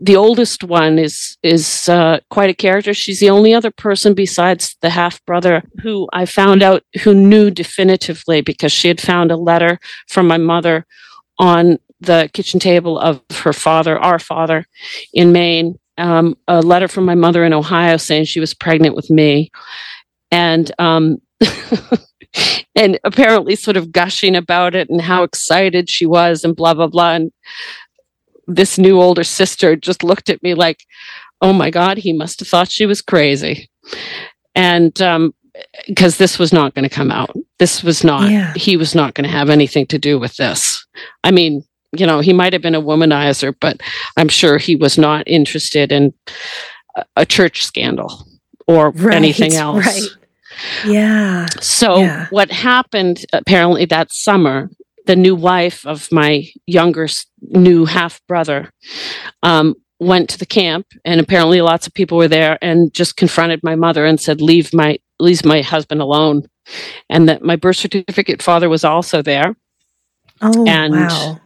[0.00, 2.94] The oldest one is is uh, quite a character.
[2.94, 7.50] She's the only other person besides the half brother who I found out who knew
[7.50, 10.86] definitively because she had found a letter from my mother
[11.38, 14.66] on the kitchen table of her father, our father,
[15.12, 19.10] in Maine, um, a letter from my mother in Ohio saying she was pregnant with
[19.10, 19.50] me,
[20.30, 21.18] and um,
[22.74, 26.86] and apparently sort of gushing about it and how excited she was and blah blah
[26.86, 27.14] blah.
[27.14, 27.32] And
[28.46, 30.84] this new older sister just looked at me like,
[31.42, 33.68] "Oh my God, he must have thought she was crazy,"
[34.54, 35.34] and um,
[35.86, 37.34] because this was not going to come out.
[37.58, 38.30] This was not.
[38.30, 38.52] Yeah.
[38.54, 40.86] He was not going to have anything to do with this.
[41.24, 43.80] I mean, you know, he might have been a womanizer, but
[44.16, 46.12] I'm sure he was not interested in
[47.16, 48.26] a church scandal
[48.66, 49.86] or right, anything else.
[49.86, 50.02] Right.
[50.84, 51.46] Yeah.
[51.60, 52.26] So yeah.
[52.30, 54.70] what happened apparently that summer,
[55.06, 57.08] the new wife of my younger
[57.40, 58.70] new half brother
[59.42, 63.60] um, went to the camp, and apparently lots of people were there, and just confronted
[63.62, 66.42] my mother and said, "Leave my leave my husband alone,"
[67.08, 69.56] and that my birth certificate father was also there.
[70.42, 71.40] Oh, and wow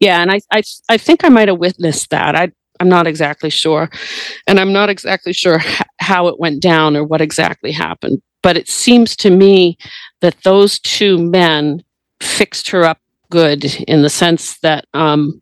[0.00, 2.34] yeah, and I, I, I think I might have witnessed that.
[2.34, 3.90] I, I'm not exactly sure,
[4.46, 5.60] and I'm not exactly sure
[5.98, 8.20] how it went down or what exactly happened.
[8.42, 9.78] But it seems to me
[10.20, 11.82] that those two men
[12.20, 12.98] fixed her up
[13.30, 15.40] good in the sense that um,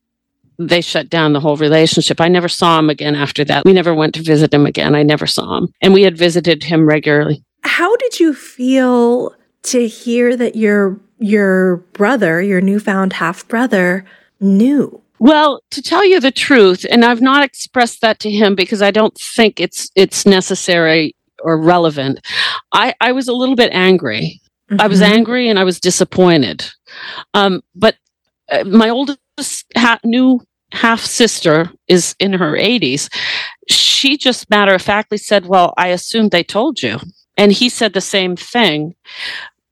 [0.59, 2.21] they shut down the whole relationship.
[2.21, 3.65] I never saw him again after that.
[3.65, 4.95] We never went to visit him again.
[4.95, 5.69] I never saw him.
[5.81, 7.43] And we had visited him regularly.
[7.65, 9.35] How did you feel
[9.65, 14.05] to hear that your your brother, your newfound half brother,
[14.41, 15.01] knew?
[15.19, 18.91] Well, to tell you the truth, and I've not expressed that to him because I
[18.91, 22.21] don't think it's it's necessary or relevant.
[22.73, 24.41] I, I was a little bit angry.
[24.71, 24.81] Mm-hmm.
[24.81, 25.13] I was mm-hmm.
[25.13, 26.65] angry and I was disappointed.
[27.35, 27.97] Um, but
[28.51, 29.21] uh, my oldest
[29.77, 30.41] ha- new
[30.73, 33.09] half sister is in her 80s.
[33.69, 36.99] She just matter of factly said, Well, I assumed they told you.
[37.37, 38.95] And he said the same thing.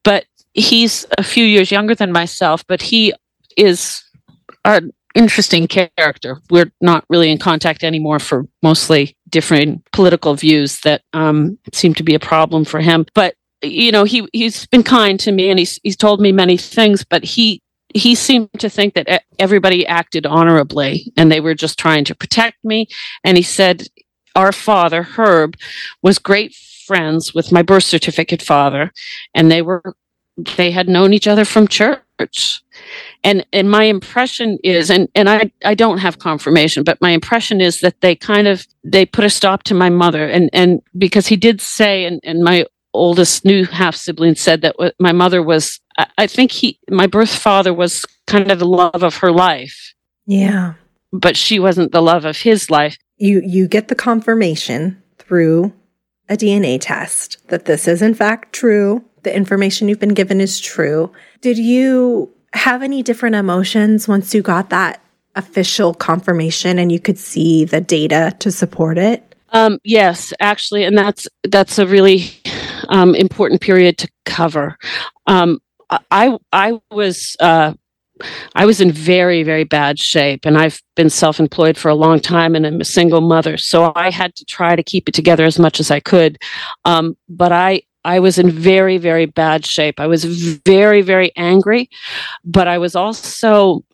[0.02, 3.12] But he's a few years younger than myself, but he
[3.56, 4.02] is
[4.64, 6.38] an interesting character.
[6.50, 12.02] We're not really in contact anymore for mostly different political views that um, seem to
[12.02, 13.06] be a problem for him.
[13.14, 16.56] But you know, he he's been kind to me and he's he's told me many
[16.56, 21.78] things, but he he seemed to think that everybody acted honorably and they were just
[21.78, 22.86] trying to protect me.
[23.24, 23.88] And he said,
[24.34, 25.56] Our father, Herb,
[26.02, 28.92] was great friends with my birth certificate father,
[29.34, 29.94] and they were
[30.56, 32.62] they had known each other from church.
[33.24, 37.60] And and my impression is and, and I, I don't have confirmation, but my impression
[37.60, 41.26] is that they kind of they put a stop to my mother and, and because
[41.26, 45.80] he did say and, and my oldest new half sibling said that my mother was
[46.18, 49.94] I think he my birth father was kind of the love of her life.
[50.26, 50.74] Yeah.
[51.12, 52.96] But she wasn't the love of his life.
[53.16, 55.72] You you get the confirmation through
[56.28, 59.04] a DNA test that this is in fact true.
[59.22, 61.12] The information you've been given is true.
[61.40, 65.02] Did you have any different emotions once you got that
[65.36, 69.24] official confirmation and you could see the data to support it?
[69.52, 72.30] Um, yes, actually, and that's that's a really
[72.88, 74.76] um, important period to cover.
[75.26, 75.60] Um,
[76.10, 77.74] I I was uh,
[78.54, 82.20] I was in very very bad shape, and I've been self employed for a long
[82.20, 85.44] time, and I'm a single mother, so I had to try to keep it together
[85.44, 86.38] as much as I could.
[86.84, 90.00] Um, but I I was in very very bad shape.
[90.00, 91.90] I was very very angry,
[92.44, 93.84] but I was also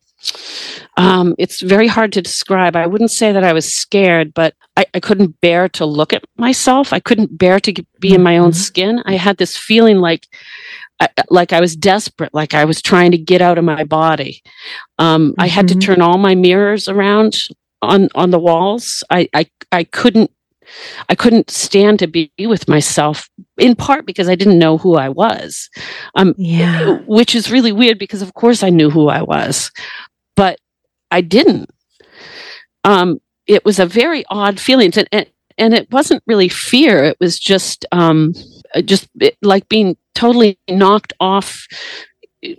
[0.96, 2.74] um, it's very hard to describe.
[2.74, 6.24] I wouldn't say that I was scared, but I, I couldn't bear to look at
[6.36, 6.92] myself.
[6.92, 8.58] I couldn't bear to be in my own mm-hmm.
[8.58, 9.02] skin.
[9.04, 10.26] I had this feeling like,
[11.00, 14.42] I, like I was desperate, like I was trying to get out of my body.
[14.98, 15.40] Um, mm-hmm.
[15.40, 15.80] I had to mm-hmm.
[15.80, 17.38] turn all my mirrors around
[17.82, 19.04] on on the walls.
[19.10, 20.30] I, I I couldn't
[21.08, 25.08] I couldn't stand to be with myself, in part because I didn't know who I
[25.08, 25.70] was.
[26.14, 26.98] Um, yeah.
[27.06, 29.70] Which is really weird because, of course, I knew who I was
[30.36, 30.60] but
[31.10, 31.70] I didn't.
[32.84, 35.26] Um, it was a very odd feeling, and, and,
[35.58, 37.02] and it wasn't really fear.
[37.02, 38.34] It was just um,
[38.84, 41.66] just it, like being totally knocked off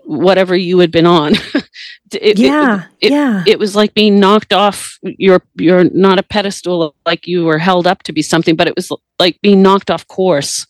[0.04, 1.36] whatever you had been on.
[2.14, 3.44] it, yeah, it, yeah.
[3.46, 4.98] It was like being knocked off.
[5.04, 8.76] You're you're not a pedestal like you were held up to be something, but it
[8.76, 10.66] was like being knocked off course,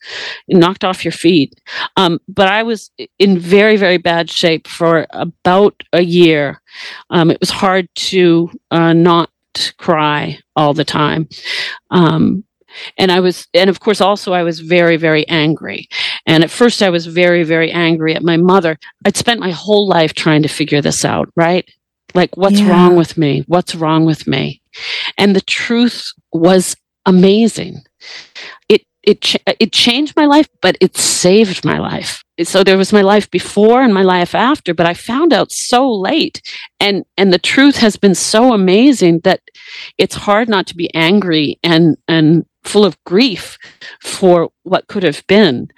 [0.47, 1.59] knocked off your feet.
[1.95, 6.61] Um, but I was in very very bad shape for about a year.
[7.09, 9.29] Um, it was hard to uh, not
[9.77, 11.27] cry all the time.
[11.91, 12.43] Um,
[12.97, 15.87] and I was, and of course, also I was very, very angry.
[16.25, 18.77] And at first, I was very, very angry at my mother.
[19.05, 21.69] I'd spent my whole life trying to figure this out, right?
[22.13, 22.69] Like, what's yeah.
[22.69, 23.43] wrong with me?
[23.47, 24.61] What's wrong with me?
[25.17, 26.75] And the truth was
[27.05, 27.83] amazing.
[28.69, 32.23] It it ch- it changed my life, but it saved my life.
[32.43, 35.89] So there was my life before and my life after, but I found out so
[35.89, 36.41] late,
[36.79, 39.41] and and the truth has been so amazing that
[39.97, 43.57] it's hard not to be angry and and full of grief
[44.01, 45.69] for what could have been.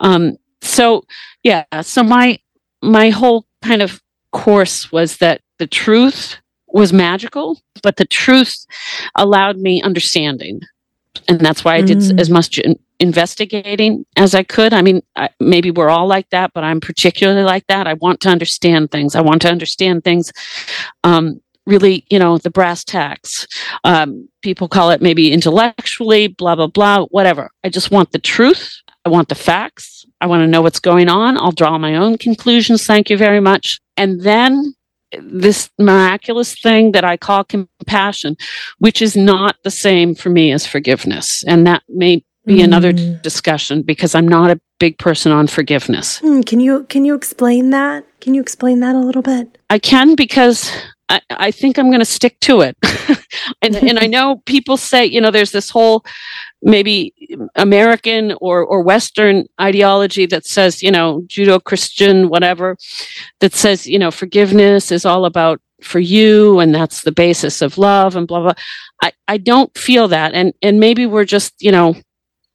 [0.00, 1.04] Um, so
[1.42, 2.38] yeah, so my
[2.82, 6.36] my whole kind of course was that the truth
[6.68, 8.66] was magical, but the truth
[9.14, 10.60] allowed me understanding.
[11.28, 12.18] And that's why I did mm.
[12.18, 12.58] as much
[12.98, 14.72] investigating as I could.
[14.72, 17.86] I mean, I, maybe we're all like that, but I'm particularly like that.
[17.86, 19.14] I want to understand things.
[19.14, 20.32] I want to understand things
[21.04, 23.46] um, really, you know, the brass tacks.
[23.84, 27.50] Um, people call it maybe intellectually, blah, blah, blah, whatever.
[27.64, 28.80] I just want the truth.
[29.04, 30.04] I want the facts.
[30.20, 31.36] I want to know what's going on.
[31.38, 32.86] I'll draw my own conclusions.
[32.86, 33.80] Thank you very much.
[33.96, 34.74] And then
[35.20, 38.36] this miraculous thing that I call compassion,
[38.78, 41.44] which is not the same for me as forgiveness.
[41.44, 42.64] And that may be mm.
[42.64, 46.20] another discussion because I'm not a big person on forgiveness.
[46.20, 48.04] Mm, can you can you explain that?
[48.20, 49.58] Can you explain that a little bit?
[49.70, 50.72] I can because
[51.12, 52.76] I, I think I'm going to stick to it.
[53.62, 56.04] and, and I know people say, you know, there's this whole
[56.62, 57.12] maybe
[57.54, 62.78] American or, or Western ideology that says, you know, Judeo Christian, whatever,
[63.40, 67.76] that says, you know, forgiveness is all about for you and that's the basis of
[67.76, 68.54] love and blah, blah.
[69.02, 70.32] I, I don't feel that.
[70.32, 71.94] And, and maybe we're just, you know,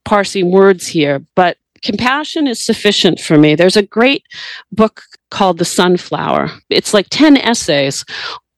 [0.04, 3.54] parsing words here, but compassion is sufficient for me.
[3.54, 4.24] There's a great
[4.72, 6.50] book called The Sunflower.
[6.70, 8.04] It's like 10 essays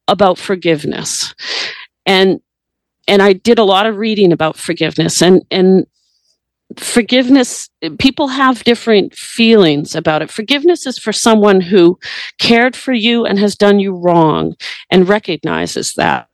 [0.09, 1.33] about forgiveness.
[2.05, 2.41] And
[3.07, 5.85] and I did a lot of reading about forgiveness and and
[6.77, 11.97] forgiveness people have different feelings about it forgiveness is for someone who
[12.37, 14.55] cared for you and has done you wrong
[14.91, 16.27] and recognizes that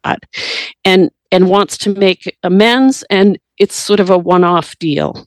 [0.84, 5.26] and and wants to make amends and it's sort of a one-off deal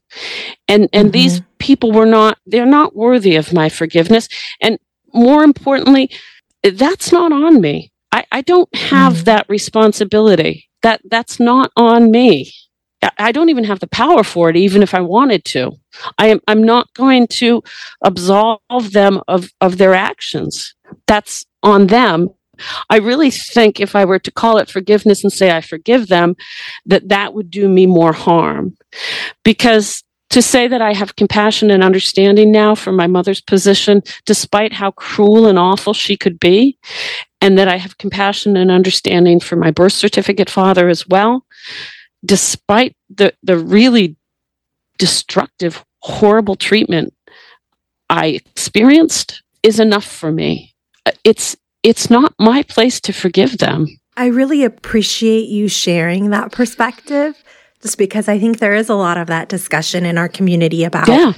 [0.69, 1.13] and and mm-hmm.
[1.13, 4.29] these people were not they're not worthy of my forgiveness
[4.61, 4.79] and
[5.15, 6.11] more importantly
[6.75, 9.25] that's not on me i, I don't have mm-hmm.
[9.25, 12.53] that responsibility that that's not on me
[13.19, 15.73] I don't even have the power for it, even if I wanted to.
[16.19, 17.63] I am I'm not going to
[18.03, 20.75] absolve them of, of their actions.
[21.07, 22.31] That's on them.
[22.91, 26.35] I really think if I were to call it forgiveness and say I forgive them,
[26.87, 28.77] that that would do me more harm.
[29.45, 34.73] Because to say that I have compassion and understanding now for my mother's position, despite
[34.73, 36.77] how cruel and awful she could be,
[37.41, 41.45] and that I have compassion and understanding for my birth certificate father as well,
[42.25, 44.17] despite the, the really
[44.99, 47.15] destructive, horrible treatment
[48.11, 50.75] I experienced, is enough for me.
[51.25, 53.87] It's it's not my place to forgive them.
[54.17, 57.43] I really appreciate you sharing that perspective
[57.83, 61.07] just because I think there is a lot of that discussion in our community about
[61.07, 61.35] yeah.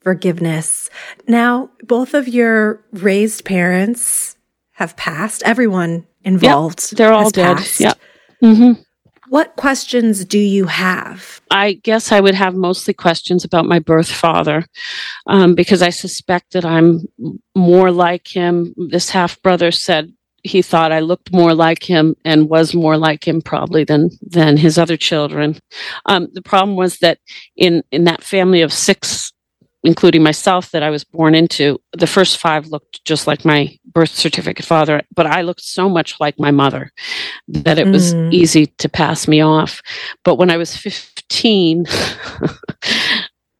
[0.00, 0.88] forgiveness.
[1.28, 4.33] Now, both of your raised parents
[4.74, 5.42] have passed.
[5.44, 6.92] Everyone involved.
[6.92, 7.56] Yep, they're all dead.
[7.58, 7.80] Passed.
[7.80, 7.94] Yeah.
[8.42, 8.80] Mm-hmm.
[9.28, 11.40] What questions do you have?
[11.50, 14.66] I guess I would have mostly questions about my birth father
[15.26, 17.00] um, because I suspect that I'm
[17.56, 18.74] more like him.
[18.76, 20.12] This half brother said
[20.42, 24.58] he thought I looked more like him and was more like him probably than than
[24.58, 25.58] his other children.
[26.04, 27.18] Um, the problem was that
[27.56, 29.32] in in that family of six
[29.84, 34.14] including myself, that I was born into, the first five looked just like my birth
[34.14, 36.90] certificate father, but I looked so much like my mother
[37.48, 38.32] that it was mm.
[38.32, 39.82] easy to pass me off.
[40.24, 41.84] But when I was 15,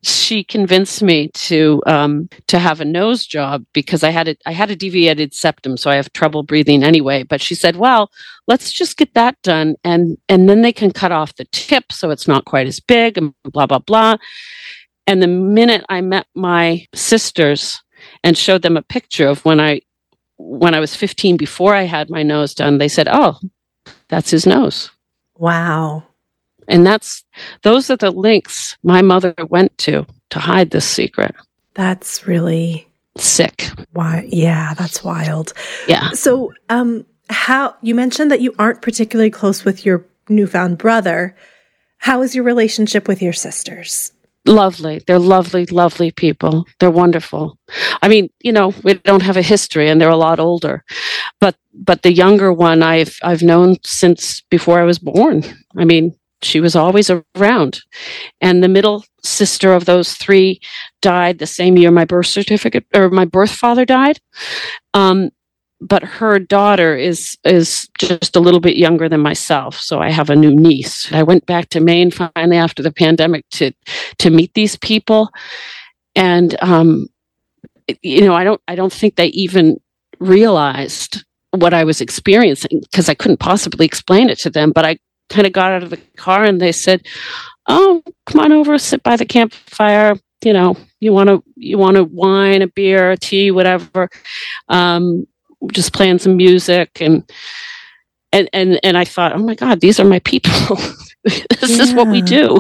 [0.05, 4.53] she convinced me to um, to have a nose job because I had a I
[4.53, 7.23] had a deviated septum, so I have trouble breathing anyway.
[7.23, 8.11] But she said, "Well,
[8.47, 12.11] let's just get that done, and and then they can cut off the tip so
[12.11, 14.17] it's not quite as big, and blah blah blah."
[15.07, 17.83] And the minute I met my sisters
[18.23, 19.81] and showed them a picture of when I
[20.37, 23.39] when I was 15 before I had my nose done, they said, "Oh,
[24.09, 24.91] that's his nose."
[25.37, 26.05] Wow.
[26.69, 27.25] And that's
[27.63, 31.35] those are the links my mother went to to hide this secret.
[31.75, 33.69] That's really sick.
[33.93, 34.27] Why?
[34.29, 35.53] Yeah, that's wild.
[35.87, 36.11] Yeah.
[36.11, 41.35] So, um how you mentioned that you aren't particularly close with your newfound brother.
[41.99, 44.13] How is your relationship with your sisters?
[44.47, 45.03] Lovely.
[45.07, 46.67] They're lovely, lovely people.
[46.79, 47.59] They're wonderful.
[48.03, 50.85] I mean, you know, we don't have a history and they're a lot older.
[51.41, 55.45] But but the younger one I've I've known since before I was born.
[55.77, 57.81] I mean, she was always around.
[58.41, 60.61] And the middle sister of those three
[61.01, 64.21] died the same year my birth certificate or my birth father died.
[64.93, 65.31] Um,
[65.85, 70.31] but her daughter is is just a little bit younger than myself so i have
[70.31, 71.13] a new niece.
[71.13, 73.73] I went back to maine finally after the pandemic to
[74.19, 75.31] to meet these people.
[76.17, 77.07] And um
[78.03, 79.79] you know i don't i don't think they even
[80.21, 84.97] realized what i was experiencing because i couldn't possibly explain it to them but i
[85.29, 87.03] kind of got out of the car and they said
[87.69, 90.15] oh come on over sit by the campfire.
[90.45, 94.11] You know you want to you want a wine a beer a tea whatever.
[94.69, 95.27] Um,
[95.73, 97.29] just playing some music and
[98.33, 100.77] and and and I thought, oh my God, these are my people.
[101.25, 101.83] this yeah.
[101.83, 102.59] is what we do.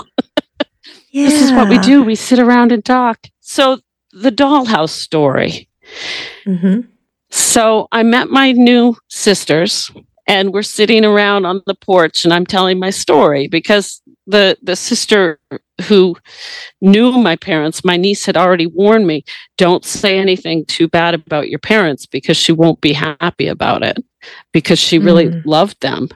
[1.11, 1.29] yeah.
[1.29, 2.03] This is what we do.
[2.03, 3.27] We sit around and talk.
[3.41, 3.79] So
[4.13, 5.69] the dollhouse story.
[6.47, 6.89] Mm-hmm.
[7.31, 9.91] So I met my new sisters
[10.27, 14.77] and we're sitting around on the porch and I'm telling my story because the the
[14.77, 15.39] sister
[15.83, 16.17] who
[16.81, 19.25] knew my parents, my niece had already warned me,
[19.59, 23.99] don't say anything too bad about your parents because she won't be happy about it
[24.53, 25.43] because she really mm.
[25.45, 26.09] loved them.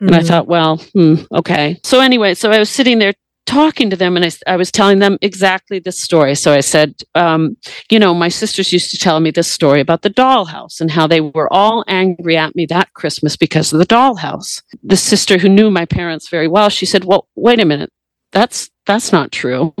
[0.00, 0.14] And mm.
[0.14, 1.78] I thought, well, hmm, okay.
[1.84, 3.14] So anyway, so I was sitting there
[3.46, 6.34] talking to them and I, I was telling them exactly this story.
[6.34, 7.56] So I said, um,
[7.90, 11.06] you know, my sisters used to tell me this story about the dollhouse and how
[11.06, 14.62] they were all angry at me that Christmas because of the dollhouse.
[14.82, 17.92] The sister who knew my parents very well, she said, well, wait a minute.
[18.32, 19.74] That's, that's not true.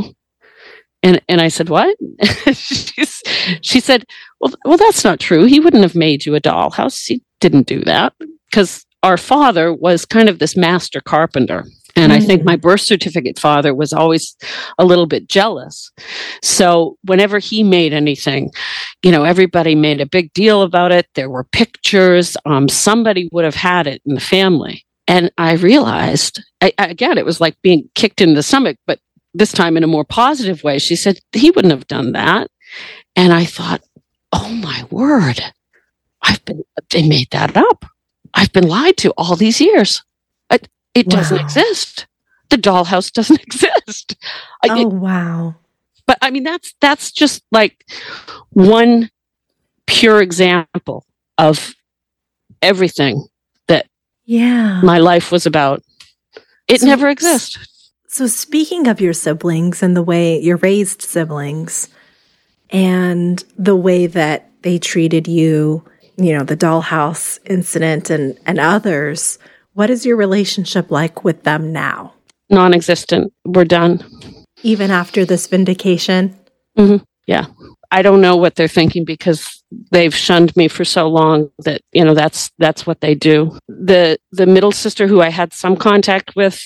[1.02, 1.96] And, and I said, what?
[2.54, 4.04] she said,
[4.40, 5.44] well, well, that's not true.
[5.44, 7.06] He wouldn't have made you a dollhouse.
[7.06, 8.12] He didn't do that
[8.50, 11.64] because our father was kind of this master carpenter
[11.96, 12.16] And mm.
[12.16, 14.36] I think my birth certificate father was always
[14.78, 15.90] a little bit jealous.
[16.42, 18.50] So whenever he made anything,
[19.02, 21.06] you know, everybody made a big deal about it.
[21.14, 22.36] There were pictures.
[22.44, 24.85] Um, somebody would have had it in the family.
[25.08, 28.98] And I realized, I, again, it was like being kicked in the stomach, but
[29.36, 30.78] this time in a more positive way.
[30.78, 32.50] She said, he wouldn't have done that.
[33.14, 33.82] And I thought,
[34.32, 35.40] oh my word,
[36.22, 37.84] I've been, they made that up.
[38.34, 40.02] I've been lied to all these years.
[40.50, 41.16] It, it wow.
[41.16, 42.06] doesn't exist.
[42.48, 44.16] The dollhouse doesn't exist.
[44.68, 45.54] Oh, it, wow.
[46.06, 47.84] But I mean, that's, that's just like
[48.50, 49.10] one
[49.86, 51.04] pure example
[51.38, 51.74] of
[52.62, 53.26] everything
[54.26, 55.82] yeah my life was about.
[56.68, 57.92] It so, never exists.
[58.08, 61.88] So speaking of your siblings and the way you're raised siblings
[62.70, 65.84] and the way that they treated you,
[66.16, 69.38] you know, the dollhouse incident and, and others,
[69.74, 72.14] what is your relationship like with them now?
[72.48, 73.32] Non existent.
[73.44, 74.04] We're done.
[74.62, 76.36] Even after this vindication?
[76.78, 77.04] Mm-hmm.
[77.26, 77.46] Yeah.
[77.90, 82.04] I don't know what they're thinking because they've shunned me for so long that you
[82.04, 83.58] know that's that's what they do.
[83.68, 86.62] The the middle sister who I had some contact with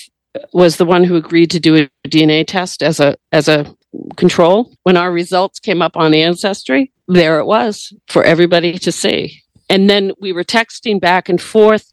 [0.53, 3.75] was the one who agreed to do a DNA test as a as a
[4.15, 4.73] control.
[4.83, 9.41] When our results came up on Ancestry, there it was for everybody to see.
[9.69, 11.91] And then we were texting back and forth.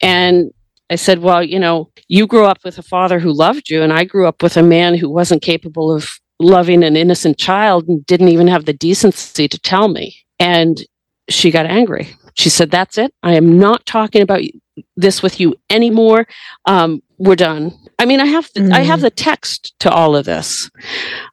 [0.00, 0.50] And
[0.90, 3.92] I said, Well, you know, you grew up with a father who loved you, and
[3.92, 8.04] I grew up with a man who wasn't capable of loving an innocent child and
[8.06, 10.16] didn't even have the decency to tell me.
[10.40, 10.82] And
[11.28, 12.08] she got angry.
[12.34, 13.14] She said, That's it.
[13.22, 14.40] I am not talking about
[14.96, 16.26] this with you anymore.
[16.64, 17.72] Um, we're done.
[17.98, 18.72] I mean, I have the, mm.
[18.72, 19.02] I have mm.
[19.02, 20.70] the text to all of this.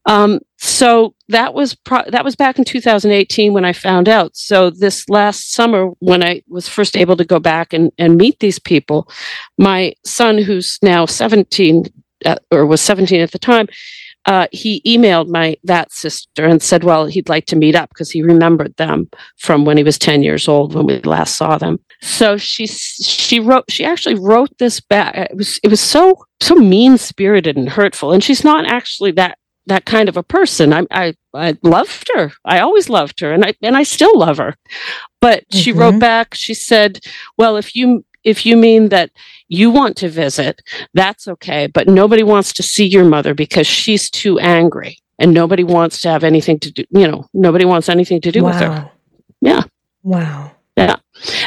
[0.05, 4.35] Um, so that was pro- that was back in 2018 when I found out.
[4.35, 8.39] So this last summer, when I was first able to go back and, and meet
[8.39, 9.09] these people,
[9.57, 11.85] my son, who's now 17
[12.25, 13.67] uh, or was 17 at the time,
[14.28, 18.11] uh, he emailed my that sister and said, well, he'd like to meet up because
[18.11, 21.80] he remembered them from when he was 10 years old when we last saw them.
[22.01, 25.15] So she she wrote she actually wrote this back.
[25.15, 29.39] It was it was so so mean spirited and hurtful, and she's not actually that
[29.65, 30.73] that kind of a person.
[30.73, 32.32] I I I loved her.
[32.45, 34.55] I always loved her, and I and I still love her.
[35.21, 35.57] But mm-hmm.
[35.57, 35.99] she wrote mm-hmm.
[35.99, 36.36] back.
[36.36, 36.99] She said,
[37.36, 39.09] "Well, if you if you mean that
[39.47, 40.61] you want to visit,
[40.93, 41.67] that's okay.
[41.67, 46.09] But nobody wants to see your mother because she's too angry and nobody wants to
[46.09, 48.49] have anything to do, you know, nobody wants anything to do wow.
[48.49, 48.91] with her.
[49.41, 49.63] Yeah.
[50.03, 50.51] Wow.
[50.75, 50.97] Yeah.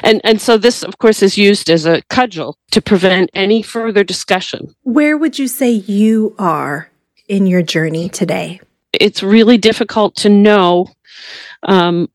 [0.03, 4.03] And and so this of course is used as a cudgel to prevent any further
[4.03, 4.75] discussion.
[4.83, 6.91] Where would you say you are
[7.29, 8.61] in your journey today?
[8.93, 10.89] It's really difficult to know
[11.63, 12.11] um,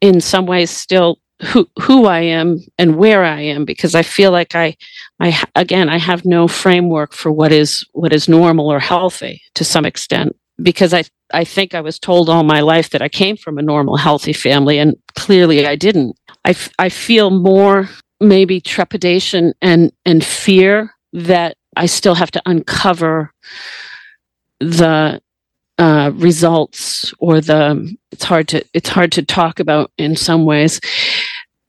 [0.00, 4.30] in some ways still who who I am and where I am because I feel
[4.30, 4.76] like I
[5.20, 9.64] I again I have no framework for what is what is normal or healthy to
[9.64, 13.36] some extent because I I think I was told all my life that I came
[13.36, 16.16] from a normal healthy family and clearly I didn't.
[16.44, 17.88] I, f- I feel more
[18.20, 23.32] maybe trepidation and and fear that I still have to uncover
[24.60, 25.20] the
[25.78, 30.80] uh, results or the it's hard to it's hard to talk about in some ways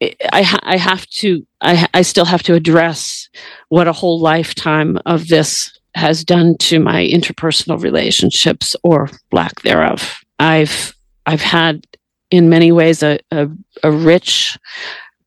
[0.02, 3.30] I, ha- I have to I, I still have to address
[3.70, 10.20] what a whole lifetime of this has done to my interpersonal relationships or lack thereof.
[10.40, 10.94] I've
[11.26, 11.86] i've had
[12.30, 13.48] in many ways a, a,
[13.84, 14.58] a rich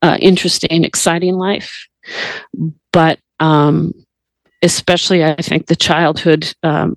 [0.01, 1.87] uh, interesting exciting life.
[2.91, 3.93] But um,
[4.61, 6.95] especially i think the childhood um,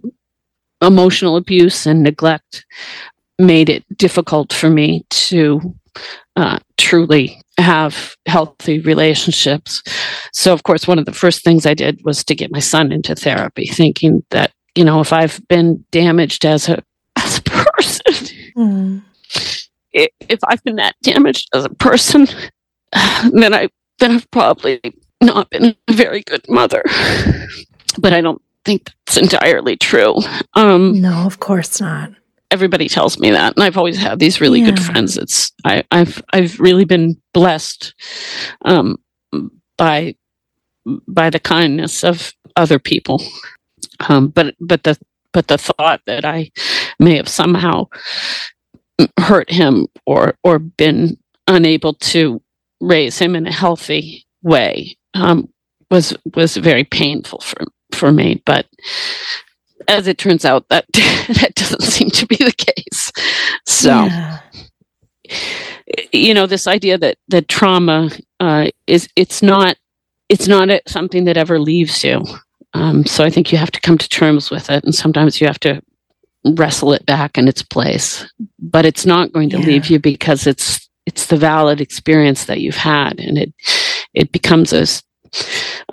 [0.82, 2.64] emotional abuse and neglect
[3.38, 5.74] made it difficult for me to
[6.36, 9.82] uh, truly have healthy relationships.
[10.32, 12.92] So, of course, one of the first things I did was to get my son
[12.92, 16.82] into therapy, thinking that, you know, if I've been damaged as a,
[17.16, 18.14] as a person,
[18.56, 19.02] mm.
[19.92, 22.26] if I've been that damaged as a person,
[23.32, 23.68] then I
[24.00, 24.80] then I've probably
[25.22, 26.82] not been a very good mother.
[27.98, 30.16] But I don't think that's entirely true.
[30.54, 32.10] Um, no, of course not.
[32.54, 34.70] Everybody tells me that, and I've always had these really yeah.
[34.70, 35.18] good friends.
[35.18, 37.92] It's I, have I've really been blessed
[38.64, 38.96] um,
[39.76, 40.14] by
[41.08, 43.20] by the kindness of other people.
[44.08, 44.96] Um, but but the
[45.32, 46.52] but the thought that I
[47.00, 47.88] may have somehow
[49.18, 52.40] hurt him or or been unable to
[52.80, 55.48] raise him in a healthy way um,
[55.90, 58.40] was was very painful for for me.
[58.46, 58.66] But
[59.88, 63.12] as it turns out, that that doesn't seem to be the case.
[63.66, 64.38] So, yeah.
[66.12, 68.10] you know, this idea that that trauma
[68.40, 69.76] uh, is it's not
[70.28, 72.24] it's not something that ever leaves you.
[72.74, 75.46] Um, so I think you have to come to terms with it, and sometimes you
[75.46, 75.80] have to
[76.44, 78.24] wrestle it back in its place.
[78.58, 79.66] But it's not going to yeah.
[79.66, 83.54] leave you because it's it's the valid experience that you've had, and it
[84.14, 84.86] it becomes a,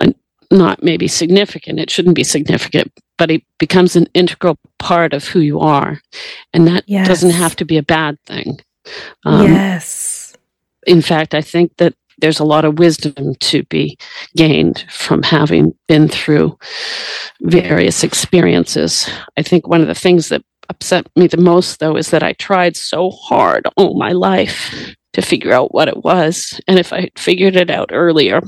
[0.00, 0.14] a
[0.52, 1.80] not maybe significant.
[1.80, 6.00] It shouldn't be significant, but it becomes an integral part of who you are,
[6.52, 7.08] and that yes.
[7.08, 8.60] doesn't have to be a bad thing.
[9.24, 10.34] Um, yes.
[10.86, 13.96] In fact, I think that there's a lot of wisdom to be
[14.36, 16.56] gained from having been through
[17.40, 19.10] various experiences.
[19.36, 22.34] I think one of the things that upset me the most, though, is that I
[22.34, 26.60] tried so hard all my life to figure out what it was.
[26.68, 28.40] And if I had figured it out earlier,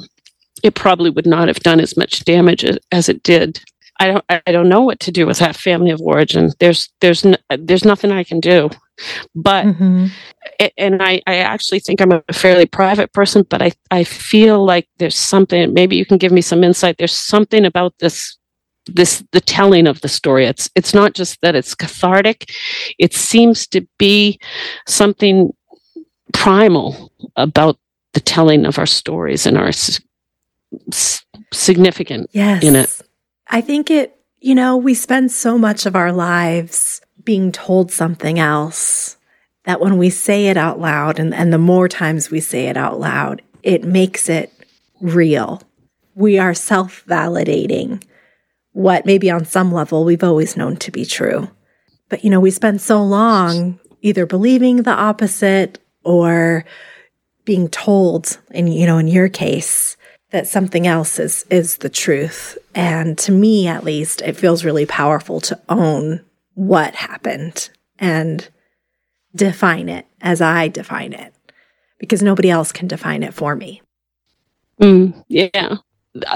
[0.64, 3.60] it probably would not have done as much damage as it did.
[4.00, 6.50] I don't I don't know what to do with that family of origin.
[6.58, 8.70] There's there's n- there's nothing I can do.
[9.34, 10.06] But mm-hmm.
[10.76, 14.88] and I I actually think I'm a fairly private person, but I I feel like
[14.98, 16.96] there's something maybe you can give me some insight.
[16.98, 18.36] There's something about this
[18.86, 20.46] this the telling of the story.
[20.46, 22.50] It's it's not just that it's cathartic.
[22.98, 24.40] It seems to be
[24.88, 25.52] something
[26.32, 27.78] primal about
[28.14, 29.70] the telling of our stories and our
[31.52, 32.62] significant yes.
[32.62, 33.00] in it.
[33.48, 38.38] I think it, you know, we spend so much of our lives being told something
[38.38, 39.16] else
[39.64, 42.76] that when we say it out loud, and, and the more times we say it
[42.76, 44.52] out loud, it makes it
[45.00, 45.62] real.
[46.14, 48.02] We are self validating
[48.72, 51.48] what maybe on some level we've always known to be true.
[52.08, 56.64] But, you know, we spend so long either believing the opposite or
[57.44, 59.96] being told, and, you know, in your case,
[60.35, 62.59] that something else is is the truth.
[62.74, 66.24] And to me at least, it feels really powerful to own
[66.55, 67.70] what happened
[68.01, 68.49] and
[69.37, 71.32] define it as I define it
[72.01, 73.80] because nobody else can define it for me.
[74.80, 75.76] Mm, yeah.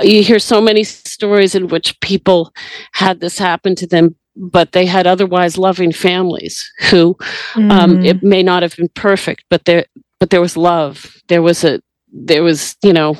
[0.03, 2.53] You hear so many stories in which people
[2.93, 7.17] had this happen to them, but they had otherwise loving families who
[7.55, 7.73] mm.
[7.73, 9.87] um, it may not have been perfect, but there
[10.21, 11.17] but there was love.
[11.27, 11.81] There was a
[12.13, 13.17] there was you know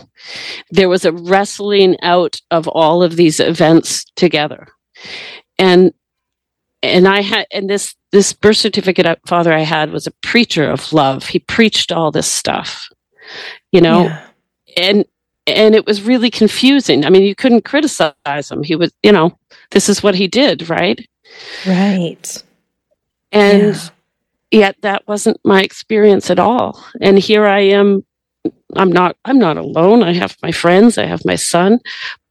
[0.71, 4.69] there was a wrestling out of all of these events together.
[5.59, 5.93] And
[6.83, 10.93] and i had and this this birth certificate father i had was a preacher of
[10.93, 11.27] love.
[11.27, 12.89] He preached all this stuff
[13.73, 14.05] you know?
[14.05, 14.25] Yeah.
[14.77, 15.05] and
[15.47, 17.05] and it was really confusing.
[17.05, 18.63] I mean you couldn't criticize him.
[18.63, 19.37] He was you know
[19.71, 21.07] this is what he did right?
[21.67, 22.43] Right.
[23.33, 23.89] And yeah.
[24.51, 26.83] yet that wasn't my experience at all.
[27.01, 28.05] And here i am
[28.79, 30.03] I'm not I'm not alone.
[30.03, 31.81] I have my friends, I have my son,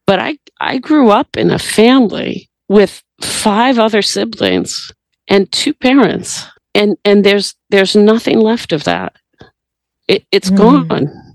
[0.06, 4.92] but I I grew up in a family with five other siblings
[5.28, 6.46] and two parents.
[6.74, 9.16] And and there's there's nothing left of that.
[10.06, 10.56] It, has mm.
[10.56, 11.28] gone.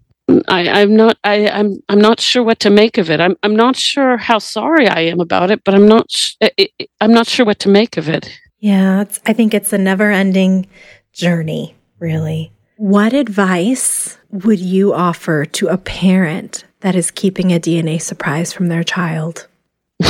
[0.47, 3.19] I, I'm not I, I'm I'm not sure what to make of it.
[3.19, 6.71] I'm I'm not sure how sorry I am about it, but I'm not sh- it,
[7.01, 8.29] I'm not sure what to make of it.
[8.59, 10.67] Yeah, I think it's a never-ending
[11.11, 12.52] journey, really.
[12.77, 18.67] What advice would you offer to a parent that is keeping a DNA surprise from
[18.67, 19.47] their child?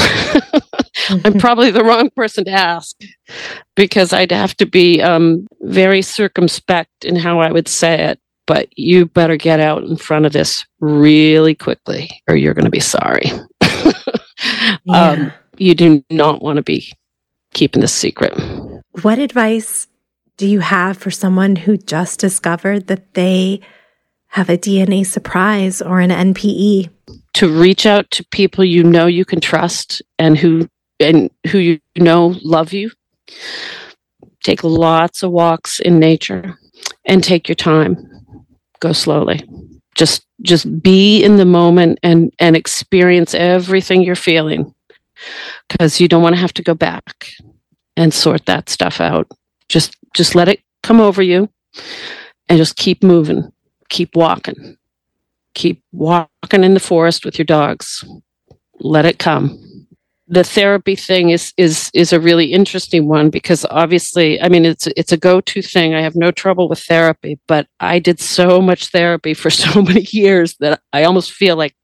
[1.09, 2.95] I'm probably the wrong person to ask
[3.75, 8.19] because I'd have to be um, very circumspect in how I would say it.
[8.45, 12.71] But you better get out in front of this really quickly, or you're going to
[12.71, 13.31] be sorry.
[14.83, 15.09] yeah.
[15.09, 16.91] um, you do not want to be
[17.53, 18.33] keeping this secret.
[19.01, 19.87] What advice
[20.43, 23.61] do you have for someone who just discovered that they
[24.27, 26.89] have a DNA surprise or an NPE?
[27.35, 30.67] To reach out to people you know you can trust and who
[30.99, 32.91] and who you know love you.
[34.43, 36.59] Take lots of walks in nature
[37.05, 37.95] and take your time.
[38.81, 39.47] Go slowly.
[39.95, 44.75] Just just be in the moment and and experience everything you're feeling
[45.69, 47.29] because you don't want to have to go back
[47.95, 49.31] and sort that stuff out.
[49.73, 51.49] Just just let it come over you
[52.47, 53.51] and just keep moving,
[53.89, 54.77] keep walking,
[55.55, 58.05] keep walking in the forest with your dogs.
[58.81, 59.59] Let it come.
[60.27, 64.85] The therapy thing is is is a really interesting one because obviously, I mean, it's
[64.95, 65.95] it's a go-to thing.
[65.95, 70.05] I have no trouble with therapy, but I did so much therapy for so many
[70.11, 71.75] years that I almost feel like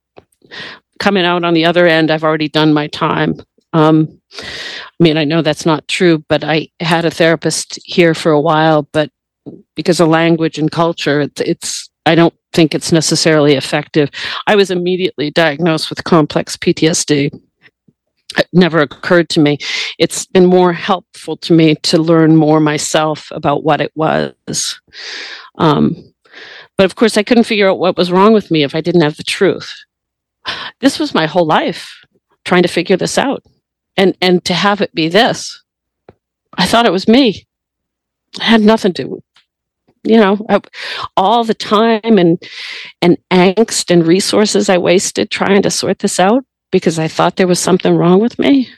[0.99, 3.41] coming out on the other end, I've already done my time.
[3.73, 8.31] Um, I mean, I know that's not true, but I had a therapist here for
[8.31, 9.11] a while, but
[9.75, 14.09] because of language and culture, it's, it's I don't think it's necessarily effective.
[14.47, 17.31] I was immediately diagnosed with complex PTSD.
[18.37, 19.57] It never occurred to me.
[19.97, 24.79] It's been more helpful to me to learn more myself about what it was.
[25.57, 26.13] Um,
[26.77, 29.01] but of course, I couldn't figure out what was wrong with me if I didn't
[29.01, 29.73] have the truth.
[30.79, 31.93] This was my whole life
[32.45, 33.43] trying to figure this out.
[33.99, 35.61] And and to have it be this.
[36.57, 37.45] I thought it was me.
[38.35, 39.21] It had nothing to
[40.03, 40.61] you know I,
[41.17, 42.41] all the time and
[43.01, 47.47] and angst and resources i wasted trying to sort this out because i thought there
[47.47, 48.69] was something wrong with me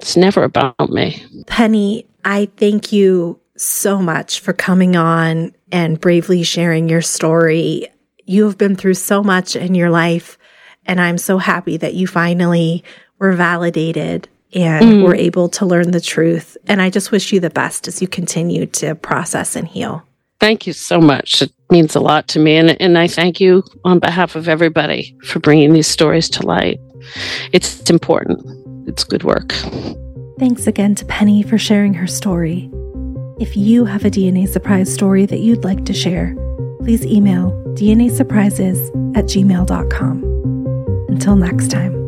[0.00, 6.42] it's never about me penny i thank you so much for coming on and bravely
[6.42, 7.86] sharing your story
[8.24, 10.36] you have been through so much in your life
[10.84, 12.84] and i'm so happy that you finally
[13.22, 15.02] were validated and mm.
[15.04, 16.56] were able to learn the truth.
[16.66, 20.02] And I just wish you the best as you continue to process and heal.
[20.40, 21.40] Thank you so much.
[21.40, 22.56] It means a lot to me.
[22.56, 26.80] And, and I thank you on behalf of everybody for bringing these stories to light.
[27.52, 28.40] It's important,
[28.88, 29.52] it's good work.
[30.40, 32.68] Thanks again to Penny for sharing her story.
[33.38, 36.34] If you have a DNA surprise story that you'd like to share,
[36.80, 40.24] please email dnasurprises at gmail.com.
[41.08, 42.01] Until next time.